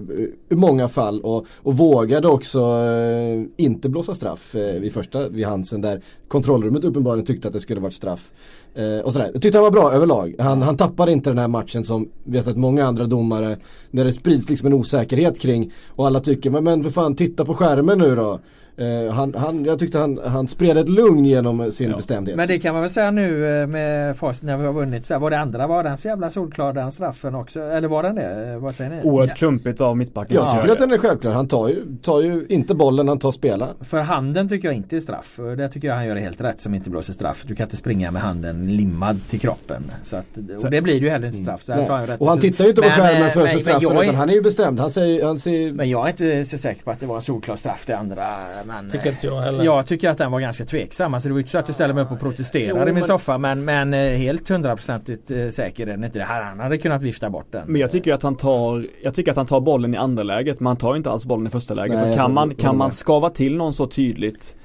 [0.50, 5.46] i många fall och, och vågade också eh, inte blåsa straff eh, vid första, vid
[5.46, 8.32] Hansen där kontrollrummet uppenbarligen tyckte att det skulle varit straff.
[8.76, 9.30] Eh, och sådär.
[9.34, 10.36] Jag tyckte han var bra överlag.
[10.40, 13.58] Han, han tappade inte den här matchen som vi har sett många andra domare
[13.92, 17.46] när det sprids liksom en osäkerhet kring och alla tycker men, men för fan titta
[17.46, 18.40] på skärmen nu då.
[18.78, 21.96] Eh, han, han, jag tyckte han, han spred ett lugn genom sin Ja.
[21.98, 22.38] bestämdhet.
[22.38, 25.06] Men det kan man väl säga nu eh, med facit när vi har vunnit.
[25.06, 27.60] Så här, var det andra, var den så jävla solklar den straffen också?
[27.62, 28.52] Eller var den det?
[28.54, 29.00] Eh, Vad säger ni?
[29.04, 30.36] Oerhört klumpigt av mittbacken.
[30.36, 31.32] jag tycker att den är självklar.
[31.32, 33.76] Han tar ju, tar ju inte bollen, han tar spelaren.
[33.82, 35.40] För handen tycker jag inte är straff.
[35.58, 37.44] Det tycker jag han gör helt rätt som inte blåser straff.
[37.48, 39.84] Du kan inte springa med handen limmad till kroppen.
[40.04, 40.26] Så att,
[40.64, 41.64] och det blir ju heller inte straff.
[41.64, 43.54] Så tar han rätt Och han tittar ju inte på Men, skärmen för, men- för
[43.54, 44.80] men straffen jag är- utan han är ju bestämd.
[44.80, 47.22] Han säger, han säger Men jag är inte så säker på att det var en
[47.22, 48.24] solklar straff det andra.
[48.66, 49.64] Men, Tycker inte jag heller.
[49.64, 51.14] Jag tycker att den var ganska tveksam.
[51.14, 52.86] Alltså det var ju inte så att jag ställde mig upp och protesterade Jo, i
[52.86, 53.38] min men- soffa.
[53.38, 56.20] Men, men eh, helt hundraprocentigt eh, säker är den inte.
[56.20, 57.68] Det här, han hade kunnat vifta bort den.
[57.72, 60.60] Men jag tycker att han tar, jag tycker att han tar bollen i andra läget,
[60.60, 61.96] men han tar inte alls bollen i första läget.
[61.96, 64.56] Nej, kan man, kan man skava till någon så tydligt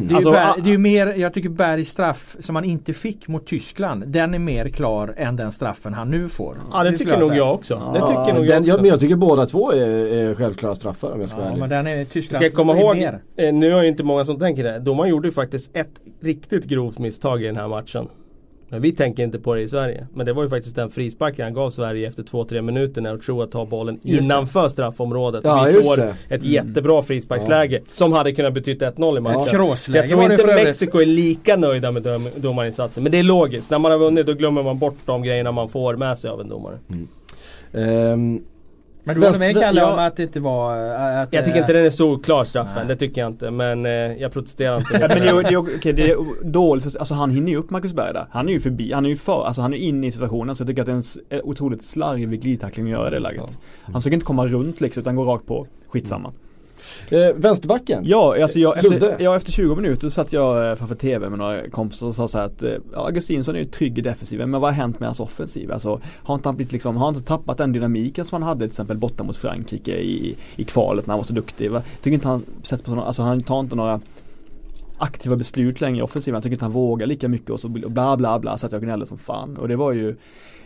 [0.00, 2.64] Det är, Alltså, ju Berg, det är ju mer, jag tycker Bergs straff som han
[2.64, 4.04] inte fick mot Tyskland.
[4.06, 6.56] Den är mer klar än den straffen han nu får.
[6.72, 7.38] Ja det skulle tycker nog säga.
[7.38, 7.74] jag också.
[7.94, 8.68] Det Ja, tycker nog jag den, också.
[8.70, 9.76] jag, men jag tycker båda två är,
[10.14, 11.60] är självklara straffar om jag ska vara Ja ärlig.
[11.60, 13.18] men den är Tyskland Ska jag komma ihåg, mer.
[13.36, 14.78] eh, nu är ju inte många som tänker det.
[14.78, 15.90] Domaren gjorde ju faktiskt ett
[16.22, 18.08] riktigt grovt misstag i den här matchen.
[18.68, 20.06] Men vi tänker inte på det i Sverige.
[20.14, 23.46] Men det var ju faktiskt den frisparken han gav Sverige efter 2-3 minuter när Ochoa
[23.46, 24.24] tar bollen Just det.
[24.24, 25.40] innanför straffområdet.
[25.44, 26.02] Ja, vi får det.
[26.02, 26.14] Mm.
[26.28, 29.46] ett jättebra frisparksläge som hade kunnat betyda 1-0 i matchen.
[29.52, 29.76] Ja.
[29.76, 30.46] Så jag tror det inte.
[30.64, 33.02] Mexiko är lika nöjda med dom- domarinsatsen.
[33.02, 33.70] Men det är logiskt.
[33.70, 36.40] När man har vunnit då glömmer man bort de grejerna man får med sig av
[36.40, 36.78] en domare.
[37.72, 38.42] Ehm,
[39.04, 39.92] Men du håller med Kalle ja.
[39.92, 40.76] om att det inte var...
[40.76, 42.86] äh, Att, Jag tycker inte den är så klar straffen, Nej.
[42.86, 43.50] det tycker jag inte.
[43.50, 45.48] Men eh, jag protesterar inte men det, är, det.
[45.48, 48.26] är, okej, det är dåligt, alltså han hinner ju upp Marcus Berg där.
[48.30, 50.62] Han är ju förbi, han är ju för, alltså han är inne i situationen så
[50.62, 53.58] jag tycker att det är en en otroligt slarvig glidtackling att göra i det läget.
[53.82, 56.32] Han försöker inte komma runt liksom utan går rakt på, skitsamma.
[57.10, 58.02] Eh, vänsterbacken.
[58.06, 61.70] Ja, alltså jag, efter, ja, efter 20 minuter satt jag eh, framför TV med några
[61.70, 64.70] kompisar och sa så att eh, ja, Augustinsson är ju trygg i defensiven men vad
[64.70, 65.72] har hänt med hans offensiv?
[65.72, 68.58] Alltså har inte han blivit liksom, har han inte tappat den dynamiken som han hade
[68.58, 71.70] till exempel borta mot Frankrike i, i kvalet när han var så duktig?
[71.70, 71.82] Va?
[72.02, 74.00] Tycker inte han sätts på sådana, alltså han tar inte några
[74.98, 76.36] aktiva beslut längre i offensiven.
[76.36, 78.82] Jag tycker inte han vågar lika mycket och så bla bla bla så att jag
[78.82, 79.56] gnäller som fan.
[79.56, 80.16] Och det var ju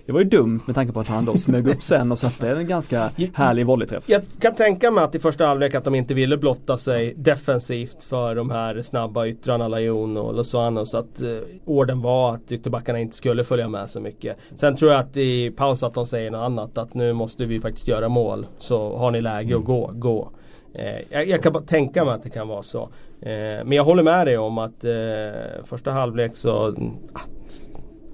[0.09, 2.51] det var ju dumt med tanke på att han då smög upp sen och satte
[2.51, 4.05] en ganska härlig volleyträff.
[4.07, 8.05] Jag kan tänka mig att i första halvlek att de inte ville blotta sig defensivt
[8.05, 11.29] för de här snabba yttrarna Lajon och Lozano så att eh,
[11.65, 14.37] orden var att ytterbackarna inte skulle följa med så mycket.
[14.55, 17.61] Sen tror jag att i paus att de säger något annat att nu måste vi
[17.61, 18.47] faktiskt göra mål.
[18.59, 20.31] Så har ni läge att gå, gå.
[20.75, 22.83] Eh, jag, jag, kan bara tänka mig att det kan vara så.
[23.21, 26.75] Eh, men jag håller med dig om att eh, första halvlek så
[27.13, 27.21] ah,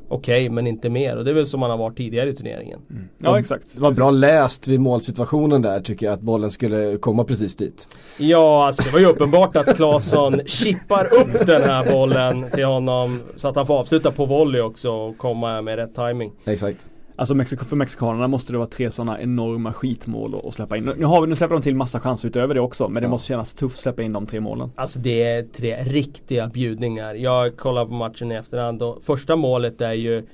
[0.08, 2.34] okej okay, men inte mer och det är väl som man har varit tidigare i
[2.34, 2.80] turneringen.
[2.90, 3.08] Mm.
[3.18, 3.74] Ja exakt.
[3.74, 7.96] Det var bra läst vid målsituationen där tycker jag att bollen skulle komma precis dit.
[8.18, 13.20] Ja alltså det var ju uppenbart att Claesson chippar upp den här bollen till honom
[13.36, 16.32] så att han får avsluta på volley också och komma med rätt timing.
[16.44, 16.86] Exakt.
[17.16, 20.84] Alltså Mexiko, för mexikanerna måste det vara tre sådana enorma skitmål att släppa in.
[20.84, 23.28] Nu, har vi, nu släpper de till massa chanser utöver det också men det måste
[23.28, 24.70] kännas tufft att släppa in de tre målen.
[24.74, 27.14] Alltså det är tre riktiga bjudningar.
[27.14, 30.26] Jag kollar på matchen i efterhand och första målet är ju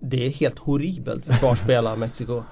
[0.00, 2.42] Det är helt horribelt försvarsspel av Mexiko.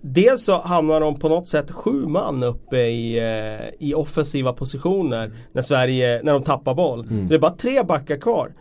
[0.00, 5.32] Dels så hamnar de på något sätt sju man uppe i, eh, i offensiva positioner
[5.52, 7.00] när Sverige, när de tappar boll.
[7.00, 7.26] Mm.
[7.26, 8.52] Så det är bara tre backar kvar.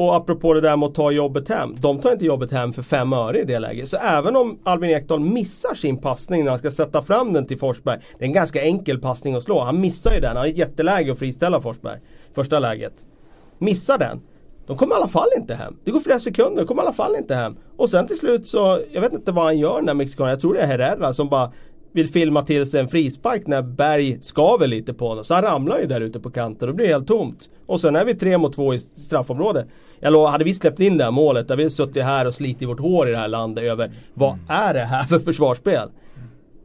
[0.00, 1.76] Och apropå det där med att ta jobbet hem.
[1.80, 3.88] De tar inte jobbet hem för fem öre i det läget.
[3.88, 7.58] Så även om Albin Ekdal missar sin passning när han ska sätta fram den till
[7.58, 8.00] Forsberg.
[8.18, 9.60] Det är en ganska enkel passning att slå.
[9.60, 10.28] Han missar ju den.
[10.28, 11.98] Han har ett jätteläge att friställa Forsberg.
[12.34, 12.92] Första läget.
[13.58, 14.20] Missar den.
[14.66, 15.76] De kommer i alla fall inte hem.
[15.84, 17.56] Det går flera sekunder, de kommer i alla fall inte hem.
[17.76, 20.54] Och sen till slut så, jag vet inte vad han gör när mexikanen, jag tror
[20.54, 21.52] det är Herrera som bara
[21.92, 25.24] vill filma till sig en frispark när Berg skaver lite på honom.
[25.24, 27.48] Så han ramlar ju där ute på kanten och det blir helt tomt.
[27.66, 29.66] Och sen är vi tre mot två i straffområdet.
[30.00, 32.68] Jag hade vi släppt in det här målet, då hade vi suttit här och slitit
[32.68, 34.44] vårt hår i det här landet över vad mm.
[34.48, 35.88] är det här för försvarsspel?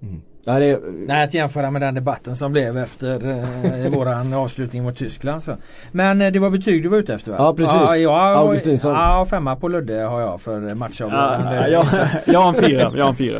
[0.01, 0.21] Mm.
[0.47, 0.79] Ja, det...
[1.07, 5.43] Nej, att jämföra med den debatten som blev efter eh, våran avslutning mot Tyskland.
[5.43, 5.57] Så.
[5.91, 7.37] Men eh, det var betyg du var ute efter va?
[7.39, 7.75] Ja precis.
[7.75, 8.93] Ja, jag, Augustinsson.
[8.93, 11.69] Ja, femma på Ludde har jag för matchavgörande.
[11.69, 12.93] Ja, jag, jag har en fyra.
[12.95, 13.39] Jag har en fyra.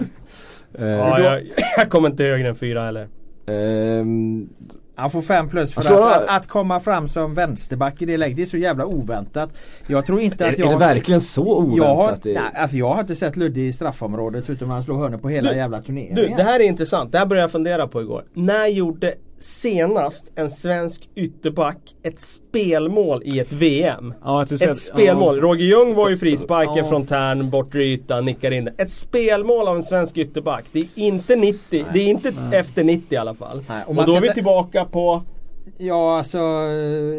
[0.77, 1.41] Ja, jag,
[1.77, 3.08] jag kommer inte högre än fyra heller.
[3.45, 4.49] Um,
[4.95, 8.38] han får fem plus för att, att, att, komma fram som vänsterback i det läget.
[8.38, 9.49] Det är så jävla oväntat.
[9.88, 10.67] Jag tror inte att jag...
[10.67, 11.77] Är det verkligen så oväntat?
[11.77, 14.97] Jag har, nej, alltså jag har inte sett Ludde i straffområdet förutom när han slår
[14.97, 16.15] hörnor på hela du, jävla turneringen.
[16.15, 17.12] Du, det här är intressant.
[17.12, 18.23] Det här började jag fundera på igår.
[18.34, 24.13] När gjorde senast en svensk ytterback ett spelmål i ett VM.
[24.24, 25.36] Ja, ett att, spelmål.
[25.38, 25.43] Ja.
[25.43, 26.84] Roger Ljung var ju frisparken ja.
[26.84, 28.69] från Tern, bortre yta, nickar in.
[28.78, 30.65] Ett spelmål av en svensk ytterback.
[30.71, 31.86] Det är inte 90, Nej.
[31.93, 32.60] det är inte Nej.
[32.60, 33.63] efter 90 i alla fall.
[33.69, 35.24] Nej, och, och då är vi tillbaka på
[35.78, 36.38] Ja alltså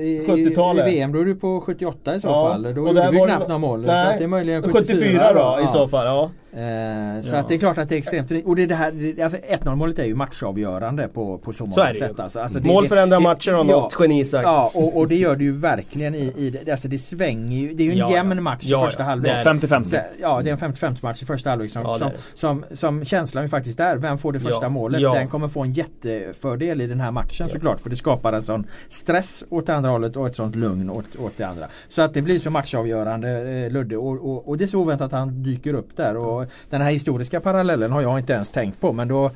[0.02, 2.62] i, i, VM är du på 78 i så ja, fall.
[2.62, 3.80] Då gjorde vi knappt några mål.
[3.80, 6.06] Nej, så att det är möjligen 74, 74 då, då, i så fall.
[6.06, 6.30] Ja.
[6.56, 7.38] Eh, så ja.
[7.38, 9.98] att det är klart att det är extremt Och det, det här, alltså 1-0 målet
[9.98, 12.20] är ju matchavgörande på, på så många så sätt.
[12.20, 12.40] Alltså.
[12.40, 14.42] Alltså Mål det, förändrar matcher har ja, något geni sagt.
[14.42, 16.72] Ja och, och, det gör det ju verkligen i, i det.
[16.72, 17.74] Alltså det svänger ju.
[17.74, 19.36] Det är ju en ja, jämn match i första halvlek.
[19.36, 20.00] 50-50.
[20.20, 23.48] Ja det är en 50-50 match i första halvlek som, som, som, som, känslan ju
[23.48, 23.96] faktiskt är.
[23.96, 25.00] Vem får det första målet?
[25.00, 27.80] Den kommer få en jättefördel i den här matchen såklart.
[27.80, 31.16] För det skapar en sån stress åt det andra hållet och ett sånt lugn åt,
[31.18, 31.68] åt det andra.
[31.88, 35.06] Så att det blir så matchavgörande eh, Ludde och, och, och, det är så oväntat
[35.06, 36.16] att han dyker upp där.
[36.16, 39.30] Och den här historiska parallellen har jag inte ens tänkt på men då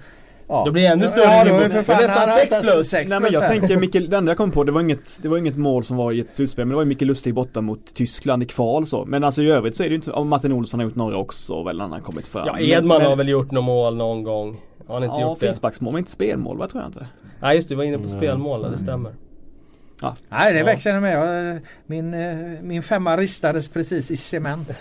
[0.51, 0.63] Ja.
[0.67, 2.89] Då blir det ännu större ja, då är för fan, nästan 6 plus.
[2.89, 5.29] 6 Nej men jag tänker Mikael, det enda jag kom på det var inget Det
[5.29, 7.61] var inget mål som var i ett slutspel men det var ju Mikael Lustig borta
[7.61, 10.53] mot Tyskland i kval så Men alltså i övrigt så är det ju inte, Martin
[10.53, 13.29] Olsson har gjort några också väl när han kommit fram Ja Edman men, har väl
[13.29, 15.47] gjort några mål någon gång Har han inte ja, gjort det?
[15.47, 17.07] Ja frisparksmål men inte spelmål va tror jag inte
[17.41, 19.13] Nej just det, du var inne på spelmål, det stämmer
[20.03, 20.17] Ja.
[20.29, 21.01] Nej det växer ja.
[21.01, 21.61] med.
[21.87, 24.69] Min, eh, min femma ristades precis i cement.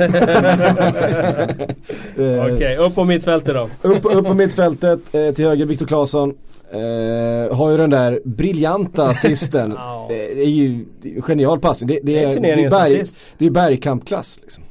[2.13, 3.69] Okej, okay, upp på mittfältet då.
[3.81, 6.33] upp, upp på mittfältet eh, till höger Viktor Claesson.
[6.71, 9.73] Eh, har ju den där briljanta assisten.
[9.73, 10.07] oh.
[10.07, 10.85] Det är ju
[11.21, 11.87] genial passning.
[11.87, 13.03] Det, det, är, det, är, berg,
[13.37, 14.63] det är bergkampklass liksom.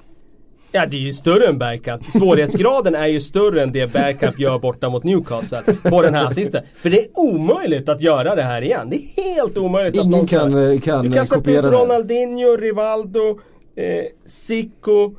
[0.72, 2.04] Ja det är ju större än Bergkamp.
[2.04, 6.64] Svårighetsgraden är ju större än det Bergkamp gör borta mot Newcastle på den här assisten.
[6.76, 8.90] För det är omöjligt att göra det här igen.
[8.90, 12.56] Det är helt omöjligt Ingen att någon kan, eh, kan Du kan sätta ut Ronaldinho,
[12.56, 13.40] Rivaldo,
[13.76, 15.14] eh, Zico,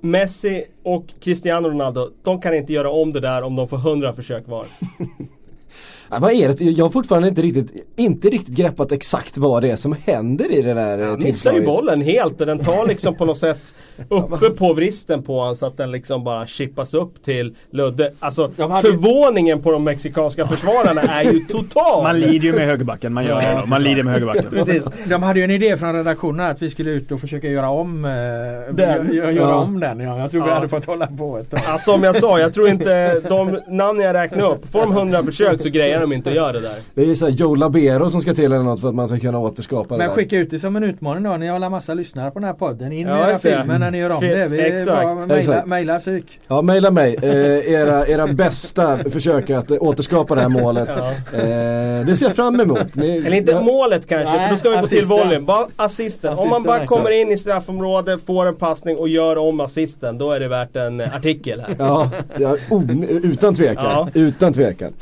[0.00, 2.10] Messi och Cristiano Ronaldo.
[2.22, 4.66] De kan inte göra om det där om de får 100 försök var.
[6.08, 6.64] Vad är det?
[6.64, 10.62] Jag har fortfarande inte riktigt, inte riktigt greppat exakt vad det är som händer i
[10.62, 13.74] det där Han missar ju bollen helt och den tar liksom på något sätt
[14.08, 18.12] uppe på vristen på honom så att den liksom bara chippas upp till Ludde.
[18.18, 22.02] Alltså förvåningen på de mexikanska försvararna är ju total.
[22.02, 23.62] Man lider ju med högerbacken, man gör det.
[23.66, 24.50] Man lider med högerbacken.
[24.50, 24.84] Precis.
[25.04, 28.04] De hade ju en idé från redaktionen att vi skulle ut och försöka göra om
[28.04, 28.10] eh,
[28.74, 29.12] den.
[29.12, 29.54] Göra ja.
[29.54, 30.00] om den.
[30.00, 30.18] Ja.
[30.18, 31.60] Jag tror vi hade fått hålla på ett tag.
[31.66, 35.22] Alltså som jag sa, jag tror inte de namn jag räknade upp, får de 100
[35.24, 36.74] försök så grejer väljer de inte att göra det där.
[36.94, 39.38] Det är såhär Joe Labero som ska till eller något för att man ska kunna
[39.38, 40.14] återskapa det Men där.
[40.14, 41.36] skicka ut det som en utmaning då.
[41.36, 42.92] Ni har alla massa lyssnare på den här podden.
[42.92, 44.48] In med Ja, era filmer när ni gör om Fi- det.
[44.48, 45.66] Vi exakt.
[45.66, 46.40] mejla, psyk.
[46.48, 47.16] Ja, mejla mig.
[47.22, 50.88] Eh, era, era bästa försök att återskapa det här målet.
[50.96, 51.10] Ja.
[51.38, 52.94] Eh, det ser jag fram emot.
[52.94, 55.26] Ni, Eller inte ja, målet kanske, Nej, för då ska vi få till assisten.
[55.26, 55.44] volym.
[55.44, 56.30] Bara assisten.
[56.32, 60.18] Om man Assisten bara kommer in i straffområdet, får en passning och gör om assisten,
[60.18, 61.76] då är det värt en artikel här.
[61.78, 62.56] Ja, ja
[63.22, 63.84] utan tvekan.
[63.84, 64.08] Ja.
[64.14, 64.92] Utan tvekan.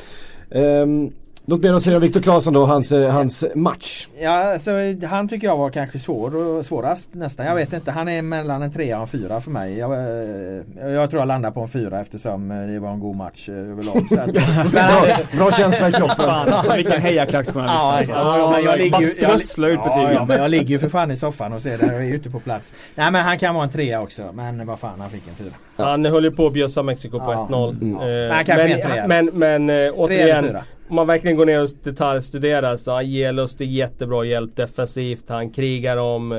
[0.52, 1.14] Um,
[1.46, 4.08] låt mig då säga om Viktor Claesson då, hans, eh, hans match.
[4.20, 4.70] Ja, alltså,
[5.06, 7.46] han tycker jag var kanske svår och svårast nästan.
[7.46, 7.90] Jag vet inte.
[7.90, 9.78] Han är mellan en trea och en fyra för mig.
[9.78, 13.16] Jag, eh, jag tror jag landar på en fyra eftersom eh, det var en god
[13.16, 14.06] match överlag.
[14.08, 14.32] Så att,
[14.72, 15.06] Bra,
[15.38, 16.16] bra känsla i kroppen.
[16.16, 18.12] Fan alltså vilken hejaklacksjournalist Ja, alltså.
[18.12, 19.28] ja, jag ligger jag- ut ja,
[19.68, 20.26] ja, betygen.
[20.26, 21.86] men jag ligger ju för fan i soffan och ser det.
[21.86, 22.72] Jag är ute på plats.
[22.94, 24.30] Nej men han kan vara en trea också.
[24.32, 25.50] Men vad fan han fick en fyra.
[25.76, 27.48] Han höll ju på att bjussa Mexiko på Ja.
[27.50, 27.82] 1-0.
[27.82, 27.96] Mm.
[27.96, 30.56] Eh, Men men, men, men återigen.
[30.88, 35.24] Om man verkligen går ner och detaljstuderar så han ger Lustig jättebra hjälp defensivt.
[35.28, 36.32] Han krigar om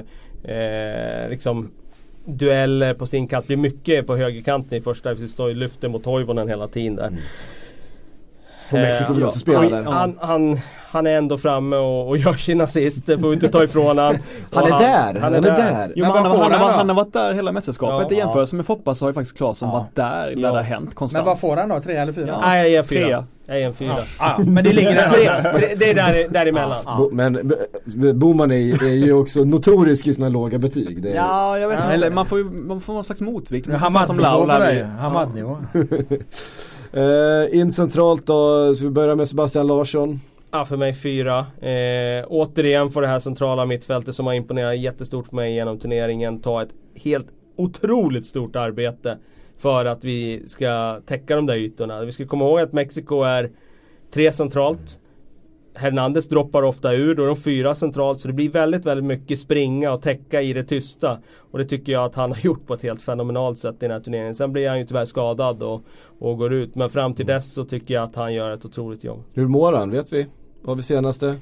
[0.44, 1.72] eh, liksom
[2.26, 3.46] dueller på sin kant.
[3.48, 5.14] Det blir mycket på högerkanten i första.
[5.14, 7.12] Vi står ju lyfter mot Toivonen hela tiden där.
[8.70, 9.84] Och Mexiko vill Eh, också spela där.
[9.84, 13.06] Han, han, han är ändå framme och, och gör sin assist.
[13.06, 14.18] Det får vi inte ta ifrån han.
[14.54, 15.94] Han är där, han är där.
[15.96, 18.08] Jo, Men han, han, har, han han har varit där hela mästerskapet.
[18.12, 18.16] Ja.
[18.16, 19.74] I jämförelse med Foppa så har ju faktiskt Claesson Ja.
[19.74, 21.26] varit där när det har hänt konstant.
[21.26, 21.80] Men vad får han då?
[21.80, 22.28] Tre eller fyra?
[22.28, 22.40] Ja.
[22.42, 23.26] Nej, jag ger fyra.
[23.46, 23.94] Jag ger en fyra.
[24.20, 25.76] Ja, ja, men det ligger där.
[25.80, 26.78] Det är där, däremellan.
[26.86, 26.96] Ja.
[26.98, 27.54] Bo, men
[27.86, 31.02] B- Boman är, är ju också notorisk i sina låga betyg.
[31.04, 31.92] Det är, Ja, jag vet inte.
[31.94, 33.70] Eller man får ju man får någon slags motvikt.
[33.70, 34.84] Hamadnivå på dig.
[35.00, 35.58] Hamadnivå.
[36.94, 40.22] Eh, in centralt då, så vi börjar med Sebastian Larsson.
[40.52, 41.40] Ja, för mig fyra.
[41.40, 46.42] Eh, återigen får det här centrala mittfältet som har imponerat jättestort på mig genom turneringen
[46.42, 49.18] ta ett helt otroligt stort arbete
[49.58, 52.06] för att vi ska täcka de där ytorna.
[52.06, 53.52] Vi ska komma ihåg att Mexiko är
[54.14, 55.00] tre centralt.
[55.78, 59.40] Hernandez droppar ofta ur, då är de fyra centralt så det blir väldigt, väldigt mycket
[59.40, 61.18] springa och täcka i det tysta.
[61.52, 63.92] Och det tycker jag att han har gjort på ett helt fenomenalt sätt i den
[63.92, 64.36] här turneringen.
[64.36, 65.82] Sen blir han ju tyvärr skadad och,
[66.20, 66.76] och går ut.
[66.76, 69.24] Men fram till dess så tycker jag att han gör ett otroligt jobb.
[69.34, 69.92] Hur mår han?
[69.92, 70.24] Vet vi?
[70.62, 71.36] Vad var vi senaste?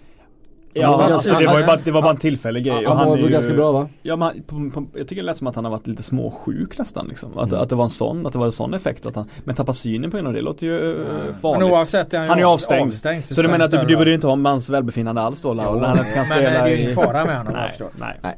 [0.77, 2.87] Ja, Han alltså, det var ju bara, det var bara en tillfällig grej.
[2.87, 3.89] och Han var väl ju- ganska bra va?
[4.01, 6.77] Ja, men på, på, jag tycker det lät som att han har varit lite småsjuk
[6.77, 7.37] nästan liksom.
[7.37, 7.61] Att, Mm.
[7.61, 9.05] att det var en sån, att det var en sån effekt.
[9.05, 11.71] Att han, men tappa synen på grund av det låter ju eh, Men farligt.
[11.71, 12.87] oavett är han, Han är ju avstängd.
[12.87, 15.53] avstängd Så du menar att du, du borde inte ha en mans välbefinnande alls då
[15.53, 15.79] Laul?
[15.81, 17.53] när han inte kan Men spela det är ju ingen fara med honom
[17.99, 18.19] nej.
[18.21, 18.35] Nej.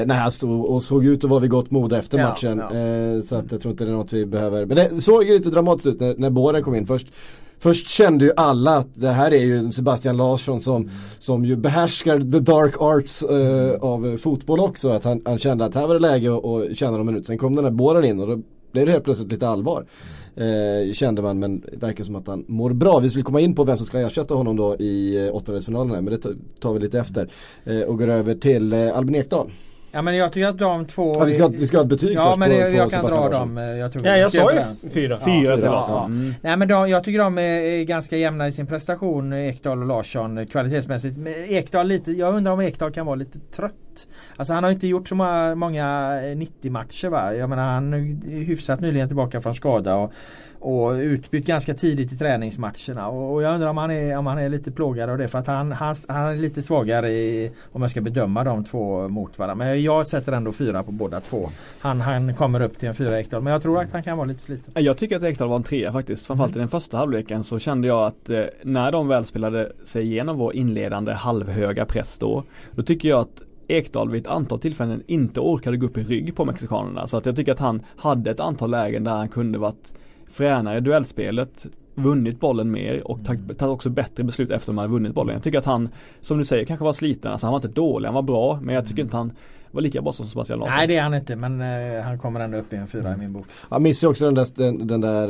[0.00, 2.58] Eh, nej, han stod och såg ut att vara vid gott mod efter Ja, matchen.
[2.70, 2.76] ja.
[2.76, 4.66] Eh, så att jag tror inte det är något vi behöver.
[4.66, 7.06] Men det såg ju lite dramatiskt ut när, när Båren kom in först.
[7.62, 12.18] Först kände ju alla att det här är ju Sebastian Larsson som, som ju behärskar
[12.18, 14.90] the dark arts eh, av fotboll också.
[14.90, 17.26] Att han, han kände att här var det läge att att tjäna någon minut.
[17.26, 18.38] Sen kom den här Båren in och då
[18.72, 19.84] blev det helt plötsligt lite allvar.
[20.36, 22.98] Eh, kände man men det verkar som att han mår bra.
[22.98, 26.14] Vi skulle komma in på vem som ska ersätta honom då i eh, åttondelsfinalen men
[26.14, 27.28] det tar- tar vi lite efter.
[27.64, 29.50] Eh, och går över till eh, Albin Ekdal.
[29.94, 32.14] Ja men jag tycker att de två Ja, vi, ska, vi ska ha ett betyg
[32.14, 33.56] Ja först men på, det, på jag kan dra dem.
[33.56, 34.58] Jag, tror Ja, jag ska sa ju
[34.90, 35.18] fyra.
[35.18, 35.96] Fyra till fyra, Larsson.
[35.96, 36.04] ja.
[36.04, 36.34] Mm.
[36.40, 40.46] Nej men de, jag tycker de är ganska jämna i sin prestation Ekdal och Larsson
[40.46, 41.16] kvalitetsmässigt.
[41.16, 43.72] Men Ekdal lite, jag undrar om Ekdal kan vara lite trött.
[44.36, 47.34] Alltså han har inte gjort så många, många eh, 90 matcher va.
[47.34, 50.12] Jag menar han är hyfsat nyligen tillbaka från skada och,
[50.62, 53.08] och utbytt ganska tidigt i träningsmatcherna.
[53.08, 55.38] Och, och jag undrar om han, är, om han är lite plågad av det för
[55.38, 59.38] att han, han, han är lite svagare i, om jag ska bedöma de två mot
[59.38, 59.64] varandra.
[59.64, 61.50] Men jag sätter ändå fyra på båda två.
[61.80, 64.26] Han, han kommer upp till en fyra Ekdal men jag tror att han kan vara
[64.26, 64.84] lite sliten.
[64.84, 66.26] Jag tycker att Ekdal var en trea faktiskt.
[66.26, 70.02] Framförallt i den första halvleken så kände jag att eh, när de väl spelade sig
[70.02, 72.44] igenom vår inledande halvhöga press då.
[72.70, 73.42] Då tycker jag att
[73.72, 77.06] Ekdal vid ett antal tillfällen inte orkade gå upp i rygg på mexikanerna.
[77.06, 79.94] Så att jag tycker att han hade ett antal lägen där han kunde varit
[80.30, 84.92] fränare i duellspelet vunnit bollen mer och tagit också bättre beslut efter att de hade
[84.92, 85.34] vunnit bollen.
[85.34, 85.88] Jag tycker att han,
[86.20, 87.32] som du säger, kanske var sliten.
[87.32, 88.60] Alltså han var inte dålig, han var bra.
[88.62, 89.32] Men jag tycker inte han
[89.72, 90.76] var lika bra som Sebastian Larsson.
[90.76, 93.16] Nej det är han inte men eh, han kommer ändå upp i en fyra i
[93.16, 93.46] min bok.
[93.68, 95.28] Han missade också den där, den, den där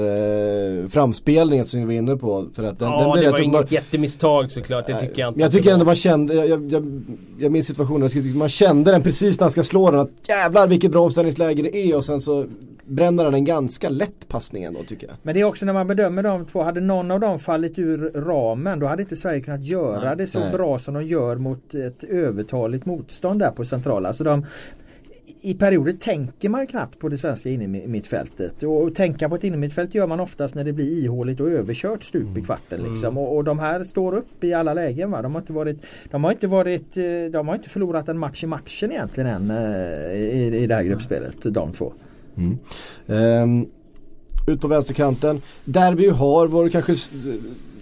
[0.82, 2.49] eh, framspelningen som vi var inne på.
[2.55, 4.86] För att den, Ja, den blev det var inget jättemisstag såklart.
[4.86, 5.38] Det tycker jag inte.
[5.38, 7.03] Men jag tycker ändå man kände, jag, jag, jag,
[7.38, 10.90] jag minns situationen, man kände den precis när han ska slå den att jävlar vilket
[10.93, 12.47] bra omställningsläge det är och sen så
[12.87, 15.16] bränner han en ganska lätt passning ändå tycker jag.
[15.22, 18.11] Men det är också när man bedömer de två, hade någon av dem fallit ur
[18.14, 20.16] ramen då hade inte Sverige kunnat göra Nej.
[20.16, 20.53] det så Nej.
[20.53, 24.09] bra som de gör mot ett övertaligt motstånd där på centrala.
[24.09, 24.47] Alltså de,
[25.41, 28.62] I perioder tänker man ju knappt på det svenska innermittfältet.
[28.62, 32.39] Och tänka på ett innermittfält gör man oftast när det blir ihåligt och överkört stup
[32.39, 32.80] i kvarten.
[32.83, 33.18] Liksom.
[33.18, 35.11] Och, och de här står upp i alla lägen.
[35.11, 35.22] Va?
[35.22, 38.45] De, har inte varit, de, har inte varit, eh, de har inte förlorat en match
[38.45, 41.93] i matchen egentligen än eh, i, i det här gruppspelet, de två.
[42.37, 42.59] Mm.
[43.07, 43.66] Ehm,
[44.47, 45.43] ut på vänsterkanten.
[45.64, 46.95] Där vi har vår kanske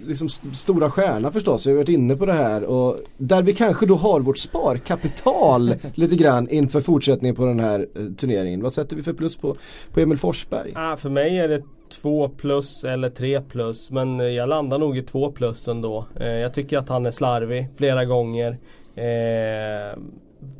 [0.07, 1.67] liksom stora stjärna förstås.
[1.67, 5.75] Vi har varit inne på det här och där vi kanske då har vårt sparkapital
[5.95, 8.63] lite grann inför fortsättningen på den här eh, turneringen.
[8.63, 9.57] Vad sätter vi för plus på,
[9.93, 10.73] på Emil Forsberg?
[10.75, 14.99] Ah, för mig är det två plus eller tre plus men eh, jag landar nog
[14.99, 16.07] i två plus ändå.
[16.21, 18.59] Eh, jag tycker att han är slarvig flera gånger.
[18.95, 19.99] Eh,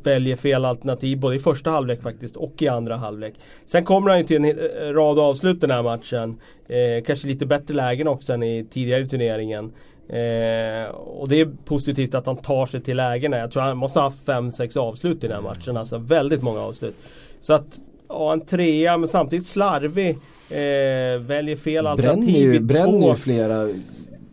[0.03, 3.33] väljer fel alternativ både i första halvlek faktiskt och i andra halvlek.
[3.65, 6.39] Sen kommer han ju till en eh, rad avslut den här matchen.
[6.67, 9.71] Eh, kanske lite bättre lägen också än i tidigare i turneringen.
[10.09, 13.37] Eh, och det är positivt att han tar sig till lägena.
[13.37, 15.77] Jag tror han måste ha haft 5-6 avslut i den här matchen.
[15.77, 16.95] Alltså väldigt många avslut.
[17.41, 20.17] Så att, ja en trea men samtidigt slarvig.
[20.49, 23.09] Eh, väljer fel alternativ Bränner ju, i bränner två.
[23.09, 23.69] ju flera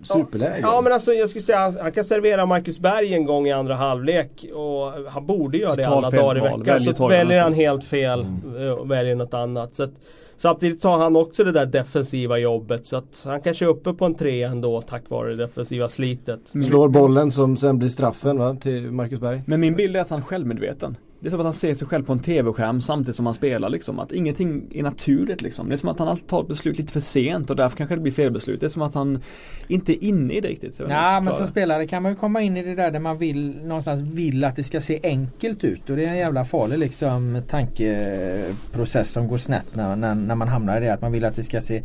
[0.08, 0.60] superlägen.
[0.62, 3.52] Ja men alltså jag skulle säga han, han kan servera Marcus Berg en gång i
[3.52, 6.62] andra halvlek och han borde göra det alla dagar i veckan.
[6.62, 8.26] Väljer Så väljer han helt fel
[8.58, 9.74] eh, och väljer något annat.
[9.74, 9.92] Så att,
[10.36, 14.04] samtidigt tar han också det där defensiva jobbet så att han kanske är uppe på
[14.04, 16.40] en trea ändå tack vare det defensiva slitet.
[16.68, 19.42] Slår bollen som sen blir straffen va, till Marcus Berg.
[19.46, 20.96] Men min bild är att han är självmedveten.
[21.20, 23.68] Det är som att han ser sig själv på en tv-skärm samtidigt som han spelar
[23.68, 23.98] liksom.
[23.98, 25.68] Att ingenting är naturligt liksom.
[25.68, 27.94] Det är som att han alltid tar ett beslut lite för sent och därför kanske
[27.94, 28.60] det blir felbeslut.
[28.60, 29.22] Det är som att han
[29.68, 30.80] inte är inne i det riktigt.
[30.88, 33.56] Ja men som spelare kan man ju komma in i det där där man vill
[33.64, 37.42] någonstans vill att det ska se enkelt ut och det är en jävla farlig liksom
[37.48, 41.36] tankeprocess som går snett när, när, när man hamnar i det att man vill att
[41.36, 41.82] det ska se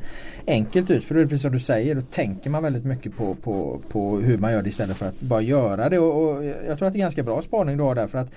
[0.47, 3.17] enkelt ut för då är det precis som du säger då tänker man väldigt mycket
[3.17, 6.45] på, på, på hur man gör det istället för att bara göra det och, och
[6.45, 8.29] jag tror att det är ganska bra spaning du har där för att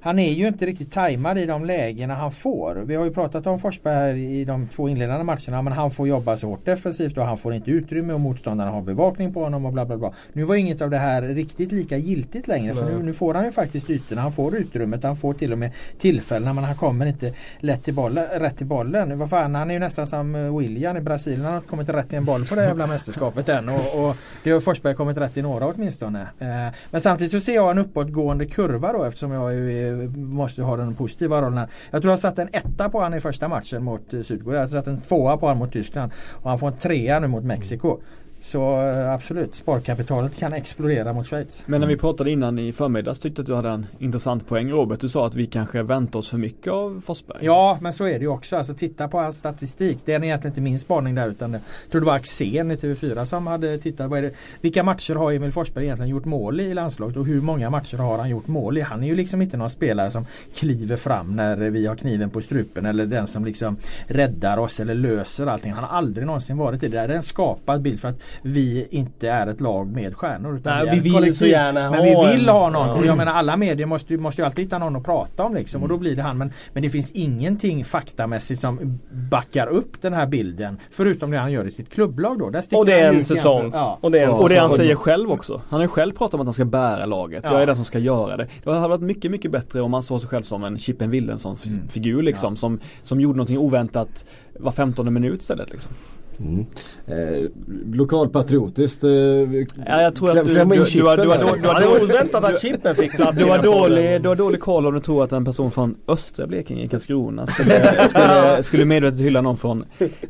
[0.00, 2.74] han är ju inte riktigt tajmad i de lägena han får.
[2.86, 6.08] Vi har ju pratat om Forsberg här i de två inledande matcherna men han får
[6.08, 9.66] jobba så hårt defensivt och han får inte utrymme och motståndarna har bevakning på honom
[9.66, 10.12] och bla bla bla.
[10.32, 13.44] Nu var inget av det här riktigt lika giltigt längre för nu, nu får han
[13.44, 17.06] ju faktiskt ytorna, han får utrymmet, han får till och med tillfällen men han kommer
[17.06, 19.18] inte lätt till bollen, rätt till bollen.
[19.18, 21.88] Vad fan, han är ju nästan som eh, William i Brasilien, han har inte kommit
[21.88, 25.16] rätt till en boll på det jävla mästerskapet än och, och det har Forsberg kommit
[25.18, 26.20] rätt i några åtminstone.
[26.20, 30.62] Eh, men samtidigt så ser jag en uppåtgående kurva då eftersom jag ju är, måste
[30.62, 31.68] ha den positiva rollen.
[31.90, 34.60] Jag tror jag satt en etta på han i första matchen mot eh, Sydkorea.
[34.60, 36.12] Jag satt en tvåa på han mot Tyskland.
[36.32, 37.98] Och han får en trea nu mot Mexiko.
[38.40, 41.64] Så eh, absolut, sparkapitalet kan explodera mot Schweiz.
[41.66, 45.00] Men när vi pratade innan i förmiddags tyckte att du hade en intressant poäng Robert.
[45.00, 47.38] Du sa att vi kanske väntar oss för mycket av Forsberg.
[47.40, 48.56] Ja, men så är det ju också.
[48.56, 49.98] Alltså, titta på hans statistik.
[50.04, 53.24] Det är egentligen inte min spaning där utan jag tror det var Axén i TV4
[53.24, 54.10] som hade tittat.
[54.10, 57.26] Vad är det, vilka matcher har Emil Forsberg egentligen gjort mål i i landslaget och
[57.26, 58.80] hur många matcher har han gjort mål i?
[58.80, 62.40] Han är ju liksom inte någon spelare som kliver fram när vi har kniven på
[62.40, 63.76] strupen eller den som liksom
[64.06, 65.72] räddar oss eller löser allting.
[65.72, 66.88] Han har aldrig någonsin varit det.
[66.88, 70.56] Det är en skapad bild för att vi inte är ett lag med stjärnor.
[70.56, 71.32] Utan Nej, vi ett vill kollektiv.
[71.34, 72.88] så gärna Men ha vi vill en- ha någon.
[72.88, 72.94] Ja.
[72.94, 75.54] Och jag menar alla medier måste, ju- måste ju alltid hitta någon att prata om
[75.54, 75.82] liksom.
[75.82, 76.38] Och då blir det han.
[76.38, 78.98] Men, men det finns ingenting faktamässigt som
[79.30, 80.78] backar upp den här bilden.
[80.90, 82.50] Förutom det han gör i sitt klubblag då.
[82.50, 83.70] Där Och det är en säsong.
[83.74, 83.98] Ja.
[84.00, 84.30] Och det är en.
[84.30, 84.76] Och det han säsong.
[84.76, 85.60] säger själv också.
[85.68, 87.44] Han har ju själv pratat om att han ska bära laget.
[87.44, 87.52] Ja.
[87.52, 88.46] Jag är den som ska göra det.
[88.64, 91.56] Det hade varit mycket, mycket bättre om han såg sig själv som en Chippen Willensson
[91.66, 91.88] Mm.
[91.88, 92.56] figur liksom.
[92.56, 94.24] Som, som gjorde någonting oväntat
[94.58, 95.92] var 15 minut istället liksom.
[96.44, 96.66] Mm.
[97.06, 97.44] Eh,
[97.94, 99.04] lokalpatriotiskt.
[99.04, 101.28] Eh, Ja, jag tror att kläm- du- klämma in du- du har- chippen du du
[101.30, 104.60] har- Ja, det är oväntat att Chippen fick plats Du har, dålig, du har dålig
[104.60, 108.84] koll om du tror att en person från östra Blekinge i Karlskrona skulle, skulle, skulle
[108.84, 109.84] medvetet hylla någon från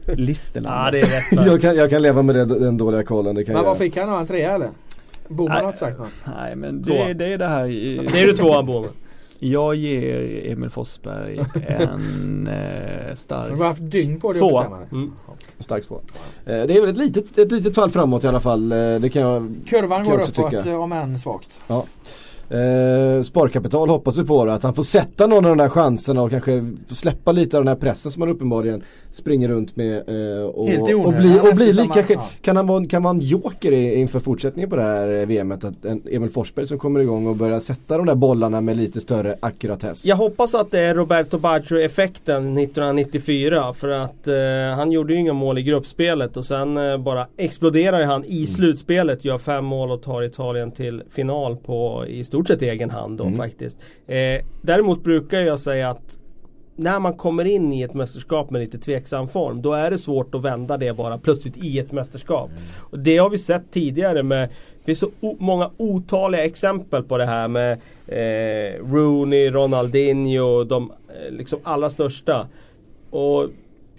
[0.07, 0.77] Listerland.
[0.87, 1.03] Ja det är
[1.41, 1.47] rätt.
[1.47, 3.35] jag, kan, jag kan leva med det, den dåliga kollen.
[3.35, 4.09] Det kan Men vad fick han?
[4.21, 4.69] En trea eller?
[5.29, 6.09] Boman har inte sagt något.
[6.39, 8.87] Nej men det, det är det här i- Det är du tvåan på.
[9.43, 14.65] Jag ger Emil Forsberg en eh, Du har stark haft dygn på dig Tvåa.
[14.65, 14.93] att.
[14.93, 15.13] Mm.
[15.59, 16.01] Starkt två.
[16.47, 18.73] Eh, det är väl ett litet, ett litet fall framåt i alla fall.
[18.73, 20.71] Eh, det kan jag Kurvan Kan går uppåt tycka.
[20.71, 21.59] eh, om än svagt.
[22.51, 26.23] Eh, sparkapital hoppas vi på då, att han får sätta någon av de där chanserna
[26.23, 28.83] och kanske släppa lite av den här pressen som han uppenbarligen
[29.13, 29.97] springer runt med.
[29.97, 32.29] Eh, och, Helt i och bli, och bli lika, ja.
[32.43, 35.65] kan, han vara, kan vara en joker i, inför fortsättningen på det här VMet?
[35.65, 39.01] Att en Emil Forsberg som kommer igång och börjar sätta de där bollarna med lite
[39.01, 40.07] större ackuratess.
[40.07, 44.35] Jag hoppas att det är Roberto Baggio effekten 1994 för att eh,
[44.77, 49.25] han gjorde ju inga mål i gruppspelet och sen eh, bara exploderar han i slutspelet,
[49.25, 53.25] gör fem mål och tar Italien till final på i stort sett egen hand då
[53.25, 53.37] Mm.
[53.37, 53.77] faktiskt.
[54.07, 56.17] Eh, däremot brukar jag säga att
[56.77, 60.35] när man kommer in i ett mästerskap med lite tveksam form då är det svårt
[60.35, 62.51] att vända det bara plötsligt i ett mästerskap.
[62.91, 67.27] Och det har vi sett tidigare med det finns så många otaliga exempel på det
[67.27, 67.73] här med
[68.07, 72.47] eh, Rooney, Ronaldinho, de eh, liksom allra största.
[73.11, 73.49] Och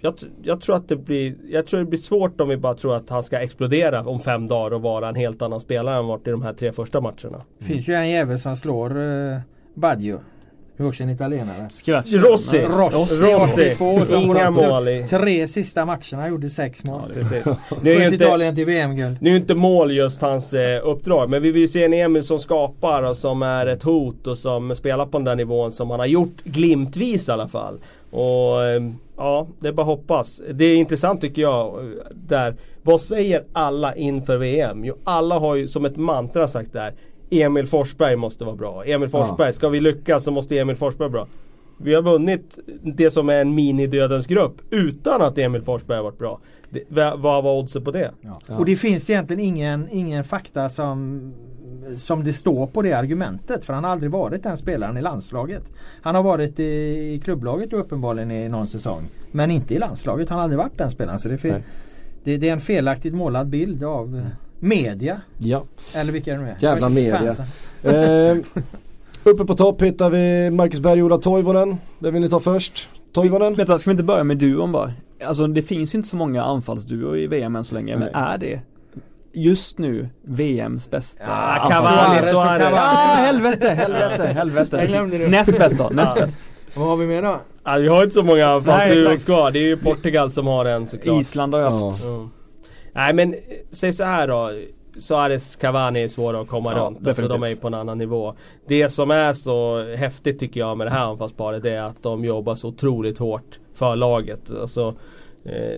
[0.02, 2.96] jag, jag tror att det blir Jag tror det blir svårt om vi bara tror
[2.96, 6.26] att han ska explodera om fem dagar och vara en helt annan spelare än varit
[6.26, 7.44] i de här tre första matcherna.
[7.58, 9.38] Det finns ju en jävel som slår uh,
[9.74, 10.20] Baggio.
[10.76, 11.68] Du är också en italienare.
[11.70, 12.12] Scratch.
[12.12, 12.60] Rossi.
[12.60, 13.70] Rossi, Rossi.
[13.70, 15.06] 82, som Inga mål i...
[15.08, 17.02] Tre sista matcherna gjorde sex mål.
[17.08, 17.44] Ja, Precis.
[17.82, 19.16] Nu är inte, Italien till VM-guld.
[19.20, 21.30] nu är ju inte mål just hans eh, uppdrag.
[21.30, 24.38] Men vi vill ju se en Emil som skapar och som är ett hot och
[24.38, 27.78] som spelar på den där nivån som han har gjort glimtvis i alla fall.
[28.10, 28.82] Och eh,
[29.16, 30.40] ja, det är bara hoppas.
[30.54, 31.92] Det är intressant tycker jag.
[32.14, 34.84] Där, vad säger alla inför VM?
[34.84, 36.94] Jo, alla har ju som ett mantra sagt där.
[37.30, 38.84] Emil Forsberg måste vara bra.
[38.84, 41.26] Emil Forsberg, ska vi lyckas så måste Emil Forsberg vara bra.
[41.76, 46.18] Vi har vunnit det som är en mini-dödens grupp utan att Emil Forsberg har varit
[46.18, 46.40] bra.
[46.70, 46.84] Det,
[47.16, 48.10] vad var oddset på det?
[48.20, 48.56] Ja.
[48.56, 51.20] Och det finns egentligen ingen, ingen fakta som,
[51.96, 53.64] som det står på det argumentet.
[53.64, 55.62] För han har aldrig varit den spelaren i landslaget.
[56.02, 56.64] Han har varit i,
[57.14, 59.08] i klubblaget och uppenbarligen i någon säsong.
[59.30, 60.28] Men inte i landslaget.
[60.28, 61.18] Han har aldrig varit den spelaren.
[61.18, 61.62] Så det, är fel,
[62.24, 64.24] det, det är en felaktigt målad bild av eh,
[64.58, 65.20] media.
[65.38, 65.64] Ja.
[65.94, 66.56] Eller vilka det nu är.
[66.60, 67.18] Jävla media.
[67.18, 67.46] Fansen.
[67.82, 68.36] Eh,
[69.24, 71.76] uppe på topp hittar vi Marcus Berg och Ola Toivonen.
[71.98, 72.88] Det vill ni ta först?
[73.12, 73.54] Toivonen?
[73.54, 74.92] Vänta, ska vi inte börja med duon bara?
[75.24, 78.22] Alltså det finns ju inte så många anfallsduor i VM än så länge, men Nej.
[78.32, 78.60] är det
[79.32, 81.68] just nu VMs bästa Ja?
[81.70, 82.62] Cavani, Suarez.
[82.62, 82.76] Cavani.
[82.82, 84.86] Ah, helvete, helvete, Jag helvete.
[84.86, 85.28] glömde det.
[85.28, 86.22] Näst bäst då, näst Ja.
[86.26, 86.44] bäst.
[86.74, 87.40] Vad har vi mer då?
[87.64, 89.24] Ja, vi har inte så många Nej, anfallsduos exakt.
[89.26, 89.50] kvar.
[89.50, 91.20] Det är ju Portugal som har en såklart.
[91.20, 92.04] Island har ju haft.
[92.04, 92.10] Ja.
[92.10, 92.30] Mm.
[92.94, 94.50] Nej men eh, säg så här då.
[94.98, 97.06] Suarez Cavani är svåra att komma Ja, runt.
[97.08, 98.34] Alltså, de är ju på en annan nivå.
[98.68, 102.54] Det som är så häftigt tycker jag med det här anfallsparet är att de jobbar
[102.54, 104.50] så otroligt hårt för laget.
[104.60, 104.94] Alltså,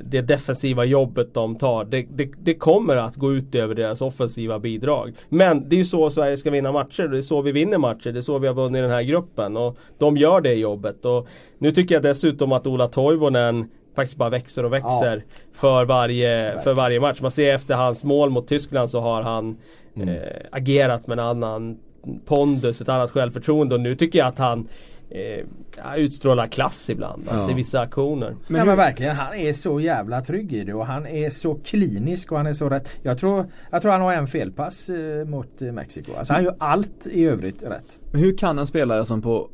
[0.05, 4.59] det defensiva jobbet de tar det, det, det kommer att gå ut över deras offensiva
[4.59, 5.13] bidrag.
[5.29, 7.03] Men det är ju så Sverige ska vinna matcher.
[7.09, 8.13] Det är så vi vinner matcher.
[8.13, 9.57] Det är så vi har vunnit den här gruppen.
[9.57, 11.05] Och de gör det jobbet.
[11.05, 16.61] Och nu tycker jag dessutom att Ola Toivonen faktiskt bara växer och växer för, varje,
[16.65, 17.21] för varje match.
[17.21, 19.57] Man ser efter hans mål mot Tyskland så har han
[19.97, 20.09] Mm.
[20.09, 20.17] eh,
[20.53, 21.77] agerat med en annan
[22.25, 24.69] pondus, ett annat självförtroende och nu tycker jag att han
[25.11, 25.45] eh,
[25.77, 27.29] ja, utstrålar klass ibland.
[27.29, 27.51] Alltså Ja.
[27.53, 28.37] i vissa aktioner.
[28.49, 31.55] Men, hur- men verkligen, han är så jävla trygg i det och han är så
[31.55, 32.89] klinisk och han är så rätt.
[33.03, 36.13] Jag tror, jag tror han har en felpass eh, mot eh, Mexiko.
[36.19, 37.99] Alltså han gör allt i övrigt rätt.
[38.13, 39.49] Men hur kan en spelare som på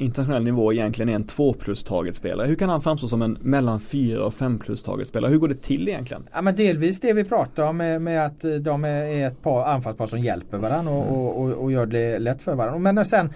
[0.00, 2.46] internationell nivå egentligen är en 2 plus targetspelare.
[2.46, 5.30] Hur kan han framstå som en mellan 4 och 5 plus targetspelare?
[5.30, 6.22] Hur går det till egentligen?
[6.32, 10.06] Ja, men delvis det vi pratar om med, med att de är ett par anfallspar
[10.06, 12.92] som hjälper varandra och, och, och, och gör det lätt för varandra.
[12.92, 13.30] Men sen,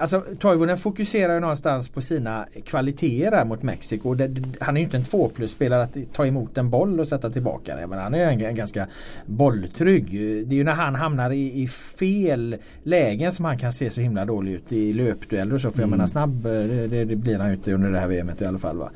[0.00, 4.14] alltså Toivonen fokuserar ju någonstans på sina kvaliteter där mot Mexiko.
[4.14, 7.08] Det, han är ju inte en 2 plus spelare att ta emot en boll och
[7.08, 7.90] sätta tillbaka den.
[7.90, 8.86] Men han är en, en ganska
[9.26, 10.10] bolltrygg.
[10.46, 14.00] Det är ju när han hamnar i, i fel lägen som han kan se så
[14.00, 15.70] himla dålig ut i löpdueller och så.
[15.70, 18.08] För mm menar snabb, eh, det, det, det blir han ju inte under det här
[18.08, 18.76] VMet i alla fall.
[18.78, 18.90] Va?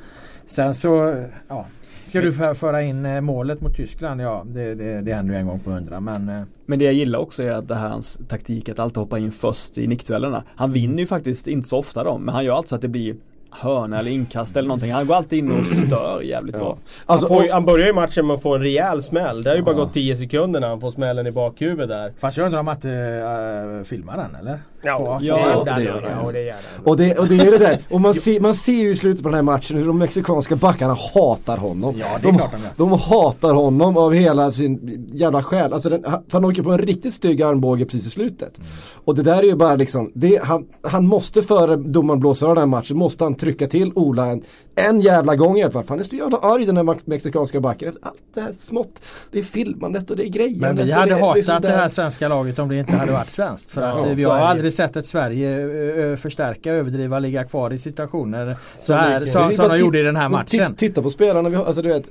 [0.46, 1.66] Sen så, ja.
[2.06, 4.20] Ska du för- föra in eh, målet mot Tyskland?
[4.20, 6.00] Ja, det, det, det händer ju en gång på hundra.
[6.00, 8.96] Men eh, Men det jag gillar också är att det här hans taktik att alltid
[8.98, 10.42] hoppa in först i nickduellerna.
[10.54, 13.16] Han vinner ju faktiskt inte så ofta dem, men han gör alltså att det blir
[13.50, 14.92] hörna eller inkast eller någonting.
[14.92, 16.60] Han går alltid in och stör jävligt Ja.
[16.60, 16.78] bra.
[17.06, 19.42] Alltså, han, får, han börjar ju matchen med att få en rejäl smäll.
[19.42, 19.84] Det har ju bara Ja.
[19.84, 22.12] gått 10 sekunder när han får smällen i bakhuvudet där.
[22.18, 24.58] fast jag undrar om att uh, filmar den eller?
[24.82, 26.24] Ja, Ja, det det gör han.
[26.24, 26.84] Ja, det gör han.
[26.84, 27.78] och, det, och det är det där.
[27.90, 30.56] Och man ser, man ser ju i slutet på den här matchen hur de mexikanska
[30.56, 31.94] backarna hatar honom.
[31.98, 32.70] Ja, det är de, klart de gör.
[32.76, 35.72] de hatar honom av hela sin jävla själ.
[35.72, 38.58] Alltså den, han, han åker på en riktigt stygg armbåge precis i slutet.
[38.58, 38.70] Mm.
[39.04, 42.54] Och det där är ju bara liksom, det, han, han måste före domaren blåser av
[42.54, 44.42] den här matchen, måste han trycka till Ola en,
[44.78, 45.84] en jävla gång i alla fall.
[45.84, 47.92] För han är så jävla arg den här mexikanska backen.
[48.02, 49.02] Allt det här smått,
[49.32, 50.58] det är filmandet och det är grejen.
[50.60, 53.70] Men vi hade hatat det här svenska laget om det inte hade varit svenskt.
[53.70, 54.44] För att vi har det.
[54.46, 59.76] aldrig sett ett Sverige förstärka, överdriva, ligga kvar i situationer så här, som, som de
[59.76, 60.72] gjorde i den här matchen.
[60.72, 62.08] ti- Titta på spelarna vi har, alltså du vet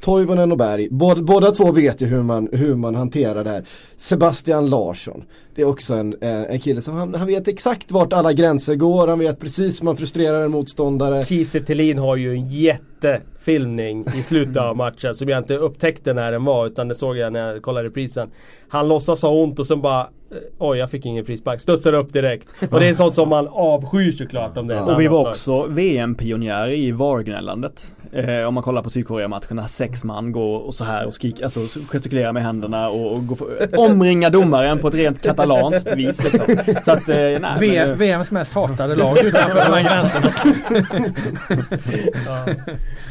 [0.00, 3.64] Toivonen och Berg, båda, båda två vet ju hur man, hur man hanterar det här.
[3.96, 5.24] Sebastian Larsson,
[5.54, 8.74] det är också en, eh, en kille som han, han vet exakt vart alla gränser
[8.74, 11.24] går, han vet precis hur man frustrerar en motståndare.
[11.24, 16.14] Kiese Thelin har ju en jätte jättefilmning i slutet av matchen som jag inte upptäckte
[16.14, 18.30] när den var utan det såg jag när jag kollade reprisen.
[18.68, 22.12] Han låtsas ha ont och sen bara eh, Oj jag fick ingen frispark, studsar upp
[22.12, 22.48] direkt.
[22.70, 25.30] Och det är sånt som man avskyr såklart om det Och vi var lag.
[25.30, 27.92] också VM-pionjärer i VAR-gnällandet.
[28.12, 31.60] Eh, om man kollar på Sydkorea-matcherna, sex man går och så här och skriker, alltså
[31.88, 36.24] gestikulerar med händerna och, och går för, omringar domaren på ett rent katalanskt vis.
[36.24, 36.56] Liksom.
[36.84, 40.32] Så att, eh, nej, men, VM, eh, VMs mest hatade lag utanför de här gränserna.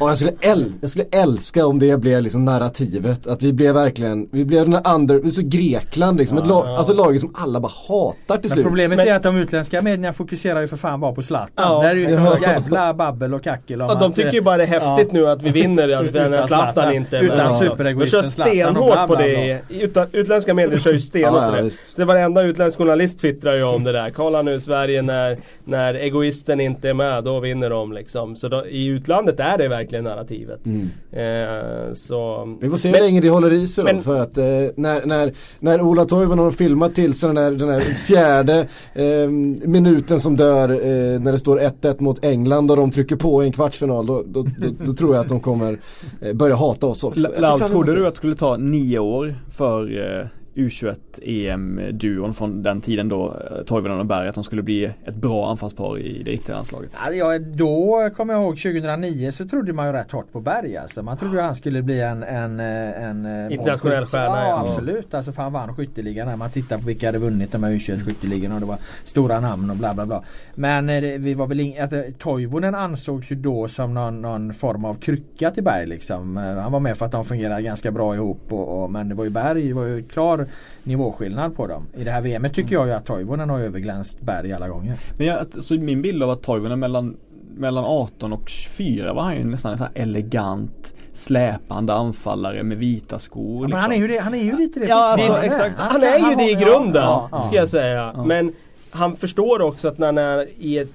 [0.00, 3.26] Och jag skulle äl jag skulle älska om det blev liksom narrativet.
[3.26, 6.38] Att vi blev verkligen, vi blev den här under, så Grekland liksom.
[6.38, 8.64] Ett lag, alltså laget som alla bara hatar till Men slut.
[8.66, 11.50] problemet Men- är att de utländska medierna fokuserar ju för fan bara på Zlatan.
[11.56, 11.82] Ja.
[11.82, 12.36] Där är ju Ja.
[12.36, 15.20] så jävla babbel och kackel Ja, de tycker ju bara det är häftigt ja.
[15.20, 16.94] nu att vi vinner att när Utan Zlatan Zlatan.
[16.94, 17.52] inte Utan.
[17.52, 19.60] De superegoisten kör Zlatan och stenhårt bla, på det.
[19.68, 21.62] Utan, utländska medier kör ju stenhårt Ja, på ja, det.
[21.62, 21.96] visst.
[21.96, 24.10] Så varenda utländsk journalist twittrar ju om det där.
[24.10, 28.36] Kolla nu Sverige när, när egoisten inte är med, då vinner de liksom.
[28.36, 30.66] Så då, i utlandet är det verkligen narrativet.
[30.66, 30.88] Mm.
[31.12, 32.48] Eh, så...
[32.60, 33.92] Vi får se hur länge det håller i sig då.
[33.92, 34.44] men- För att eh,
[34.76, 39.28] när, när, när Ola Toivonen har filmat till sig den här, den här fjärde eh,
[39.68, 43.46] minuten som dör eh, när det står 1-1 mot England och de trycker på i
[43.46, 44.06] en kvartsfinal.
[44.06, 45.78] Då, då, då, då tror jag att de kommer
[46.20, 47.20] eh, börja hata oss också.
[47.20, 50.62] Jag ser Lau, fram emot trodde du att det skulle ta nio år för eh,
[50.62, 55.14] U21 EM-duon från den tiden då eh, Toivonen och Berg att de skulle bli ett
[55.14, 56.90] bra anfallspar i det riktiga landslaget?
[57.14, 61.02] Ja, då kommer jag ihåg 2009 så trodde man ju rätt hårt på Berg alltså.
[61.02, 64.68] Man trodde ju han skulle bli en, en, eh, en eh, Internationell stjärna, Ja, ja.
[64.68, 65.14] absolut.
[65.14, 68.04] Alltså för han vann skytteligan när man tittar på vilka hade vunnit de här U21
[68.04, 70.24] skytteligorna och det var stora namn och bla bla bla.
[70.54, 70.86] Men
[71.22, 74.94] vi var väl in, att, eh, Toivonen ansågs ju då som någon, någon form av
[74.94, 76.36] krycka till Berg liksom.
[76.36, 79.24] Han var med för att de fungerade ganska bra ihop och, och, men det var
[79.24, 80.45] ju Berg, det var ju klar
[80.82, 81.86] nivåskillnad på dem.
[81.96, 84.98] I det här VMet tycker jag ju att Toivonen har överglänst Berg alla gånger.
[85.18, 87.16] Men jag, så min bild av att Toivonen mellan,
[87.54, 92.78] mellan 18 och 24 var han ju nästan en sån här elegant släpande anfallare med
[92.78, 93.64] vita skor.
[93.64, 95.74] Ja, men han är ju, det, han är ju lite det Ja, alltså, exakt.
[95.78, 97.42] Han är ju det i grunden, ja, ja.
[97.42, 98.12] ska jag säga.
[98.16, 98.24] Ja.
[98.24, 98.52] Men
[98.90, 100.88] han förstår också att när han är i ett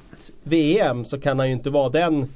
[0.44, 2.30] VM så kan han ju inte vara den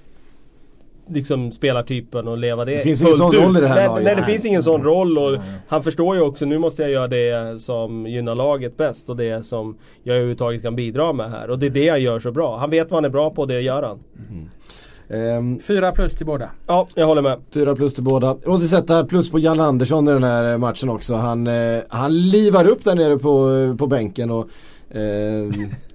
[1.09, 3.41] liksom spelartypen och leva det, Det finns ingen sån ut.
[3.41, 4.03] roll i det här nej, laget.
[4.03, 5.37] nej, det finns ingen sån roll och
[5.67, 9.45] han förstår ju också, nu måste jag göra det som gynnar laget bäst och det
[9.45, 11.49] som jag överhuvudtaget kan bidra med här.
[11.49, 12.57] Och det är det han gör så bra.
[12.57, 13.99] Han vet vad han är bra på och det gör han.
[15.09, 16.49] Ehm, Fyra plus till båda.
[16.67, 17.39] Ja, jag håller med.
[17.53, 18.27] Fyra plus till båda.
[18.41, 21.15] Jag måste sätta plus på Jan Andersson i den här eh, matchen också.
[21.15, 24.47] Han, eh, han livar upp där nere på, eh, på bänken och
[24.91, 25.53] ehm,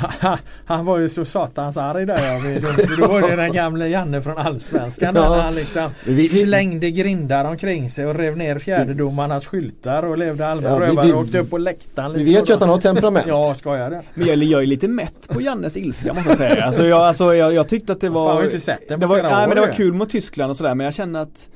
[0.66, 2.40] han var ju så satans arg där ja.
[2.44, 5.34] Vi- Då var det den gamle Janne från Allsvenskan där Ja.
[5.40, 10.46] han liksom Vi- vi- slängde grindar omkring sig och rev ner fjärdedomarnas skyltar och levde
[10.46, 12.12] allmän Ja, vi- rövare och åkte upp på läktaren.
[12.14, 12.54] vi vet ju då.
[12.54, 13.26] att han har temperament.
[13.28, 14.00] Ja, skojar du?
[14.14, 16.64] Men jag, jag är lite mätt på Jannes ilska måste jag säga.
[16.64, 19.00] Alltså jag, alltså jag, jag tyckte att det var Fan, har ju inte sett den
[19.00, 20.94] på det var, nej, år men det var kul mot Tyskland och sådär men jag
[20.94, 21.48] känner att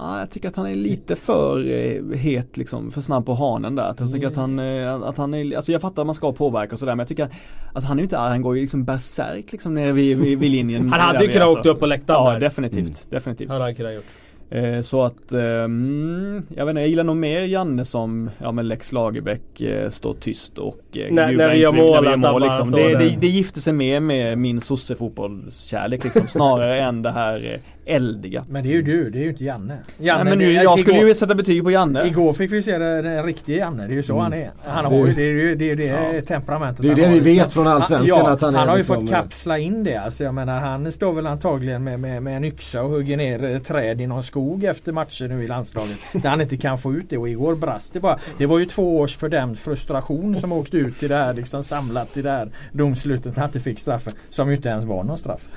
[0.00, 3.74] Ja, jag tycker att han är lite för eh, het liksom, för snabb på hanen
[3.74, 3.82] där.
[3.90, 6.32] Att Jag tycker att han, eh, att han är, alltså jag fattar att man ska
[6.32, 7.28] påverka och sådär men jag tycker
[7.72, 10.38] Alltså han är ju inte arg, han går ju liksom berserk liksom nere vid, vid,
[10.38, 10.88] vid linjen.
[10.92, 11.60] Han hade ju kunnat alltså.
[11.60, 12.40] åkt upp på läktaren Ja där.
[12.40, 13.48] definitivt, definitivt.
[13.50, 14.04] Hade han kunnat gjort.
[14.50, 18.68] Eh, så att, ehm, jag vet inte, jag gillar nog mer Janne som, ja men
[18.68, 22.42] Lex Lagerbäck eh, står tyst och eh, När- vi gör mål, vi gör att mål
[22.42, 22.70] liksom.
[22.70, 27.60] det, det, det gifter sig mer med min sossefotbollskärlek liksom, snarare än det här eh,
[27.88, 28.44] eldiga.
[28.48, 29.74] Men det är ju du, det är ju inte Janne.
[29.98, 32.06] Nej, Janne men nu, jag alltså, skulle igår, ju sätta betyg på Janne.
[32.06, 34.50] Igår fick vi se den riktiga Janne, det är ju så han är.
[34.64, 37.00] Han har Det- ju, det är ju det, är ju det temperamentet Det är han
[37.14, 37.36] det vi ju.
[37.38, 39.96] vet Så- från Allsvenskan, ja, att han är har ju liksom, fått kapsla in det.
[39.96, 43.44] Alltså jag menar han står väl antagligen med, med, med en yxa och hugger ner
[43.44, 45.98] eh, träd i någon skog efter matcher nu i landslaget.
[46.12, 48.18] där han inte kan få ut det och igår brast det bara.
[48.38, 52.16] Det var ju två års fördämd frustration som åkte ut i det här liksom samlat
[52.16, 54.12] i det här domslutet när han inte fick straffen.
[54.30, 55.48] Som ju inte ens var någon straff.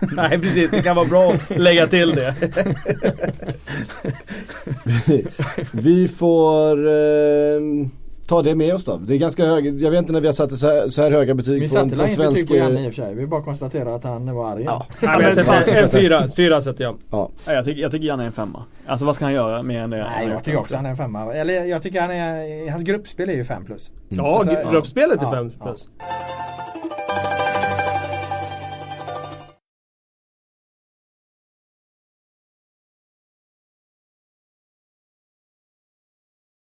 [0.16, 2.34] Nej precis, det kan vara bra lägga till det.
[5.72, 7.90] Vi får ehm,
[8.26, 8.96] ta det med oss då.
[8.96, 11.10] Det är ganska hög, jag vet inte när vi har satt så här, så här
[11.10, 12.48] höga betyg Vi på, satte på väl inget betyg svensk...
[12.48, 13.14] på Janne i och för sig.
[13.14, 14.62] Vi bara konstaterar att han var arg.
[14.64, 14.86] Ja.
[15.00, 16.96] Nej, men jag sätter en fyra, fyra sätter jag.
[17.10, 17.30] Ja.
[17.46, 18.64] Ja, jag, tycker, jag tycker Janne är en femma.
[18.86, 19.96] Alltså vad ska han göra mer än det?
[19.96, 21.34] Nej, jag tycker också han är en femma.
[21.34, 23.90] Eller jag tycker han är, hans gruppspel är ju fem plus.
[24.08, 25.64] Ja, Alltså, gruppspelet är ja, 5 ja.
[25.64, 25.88] plus.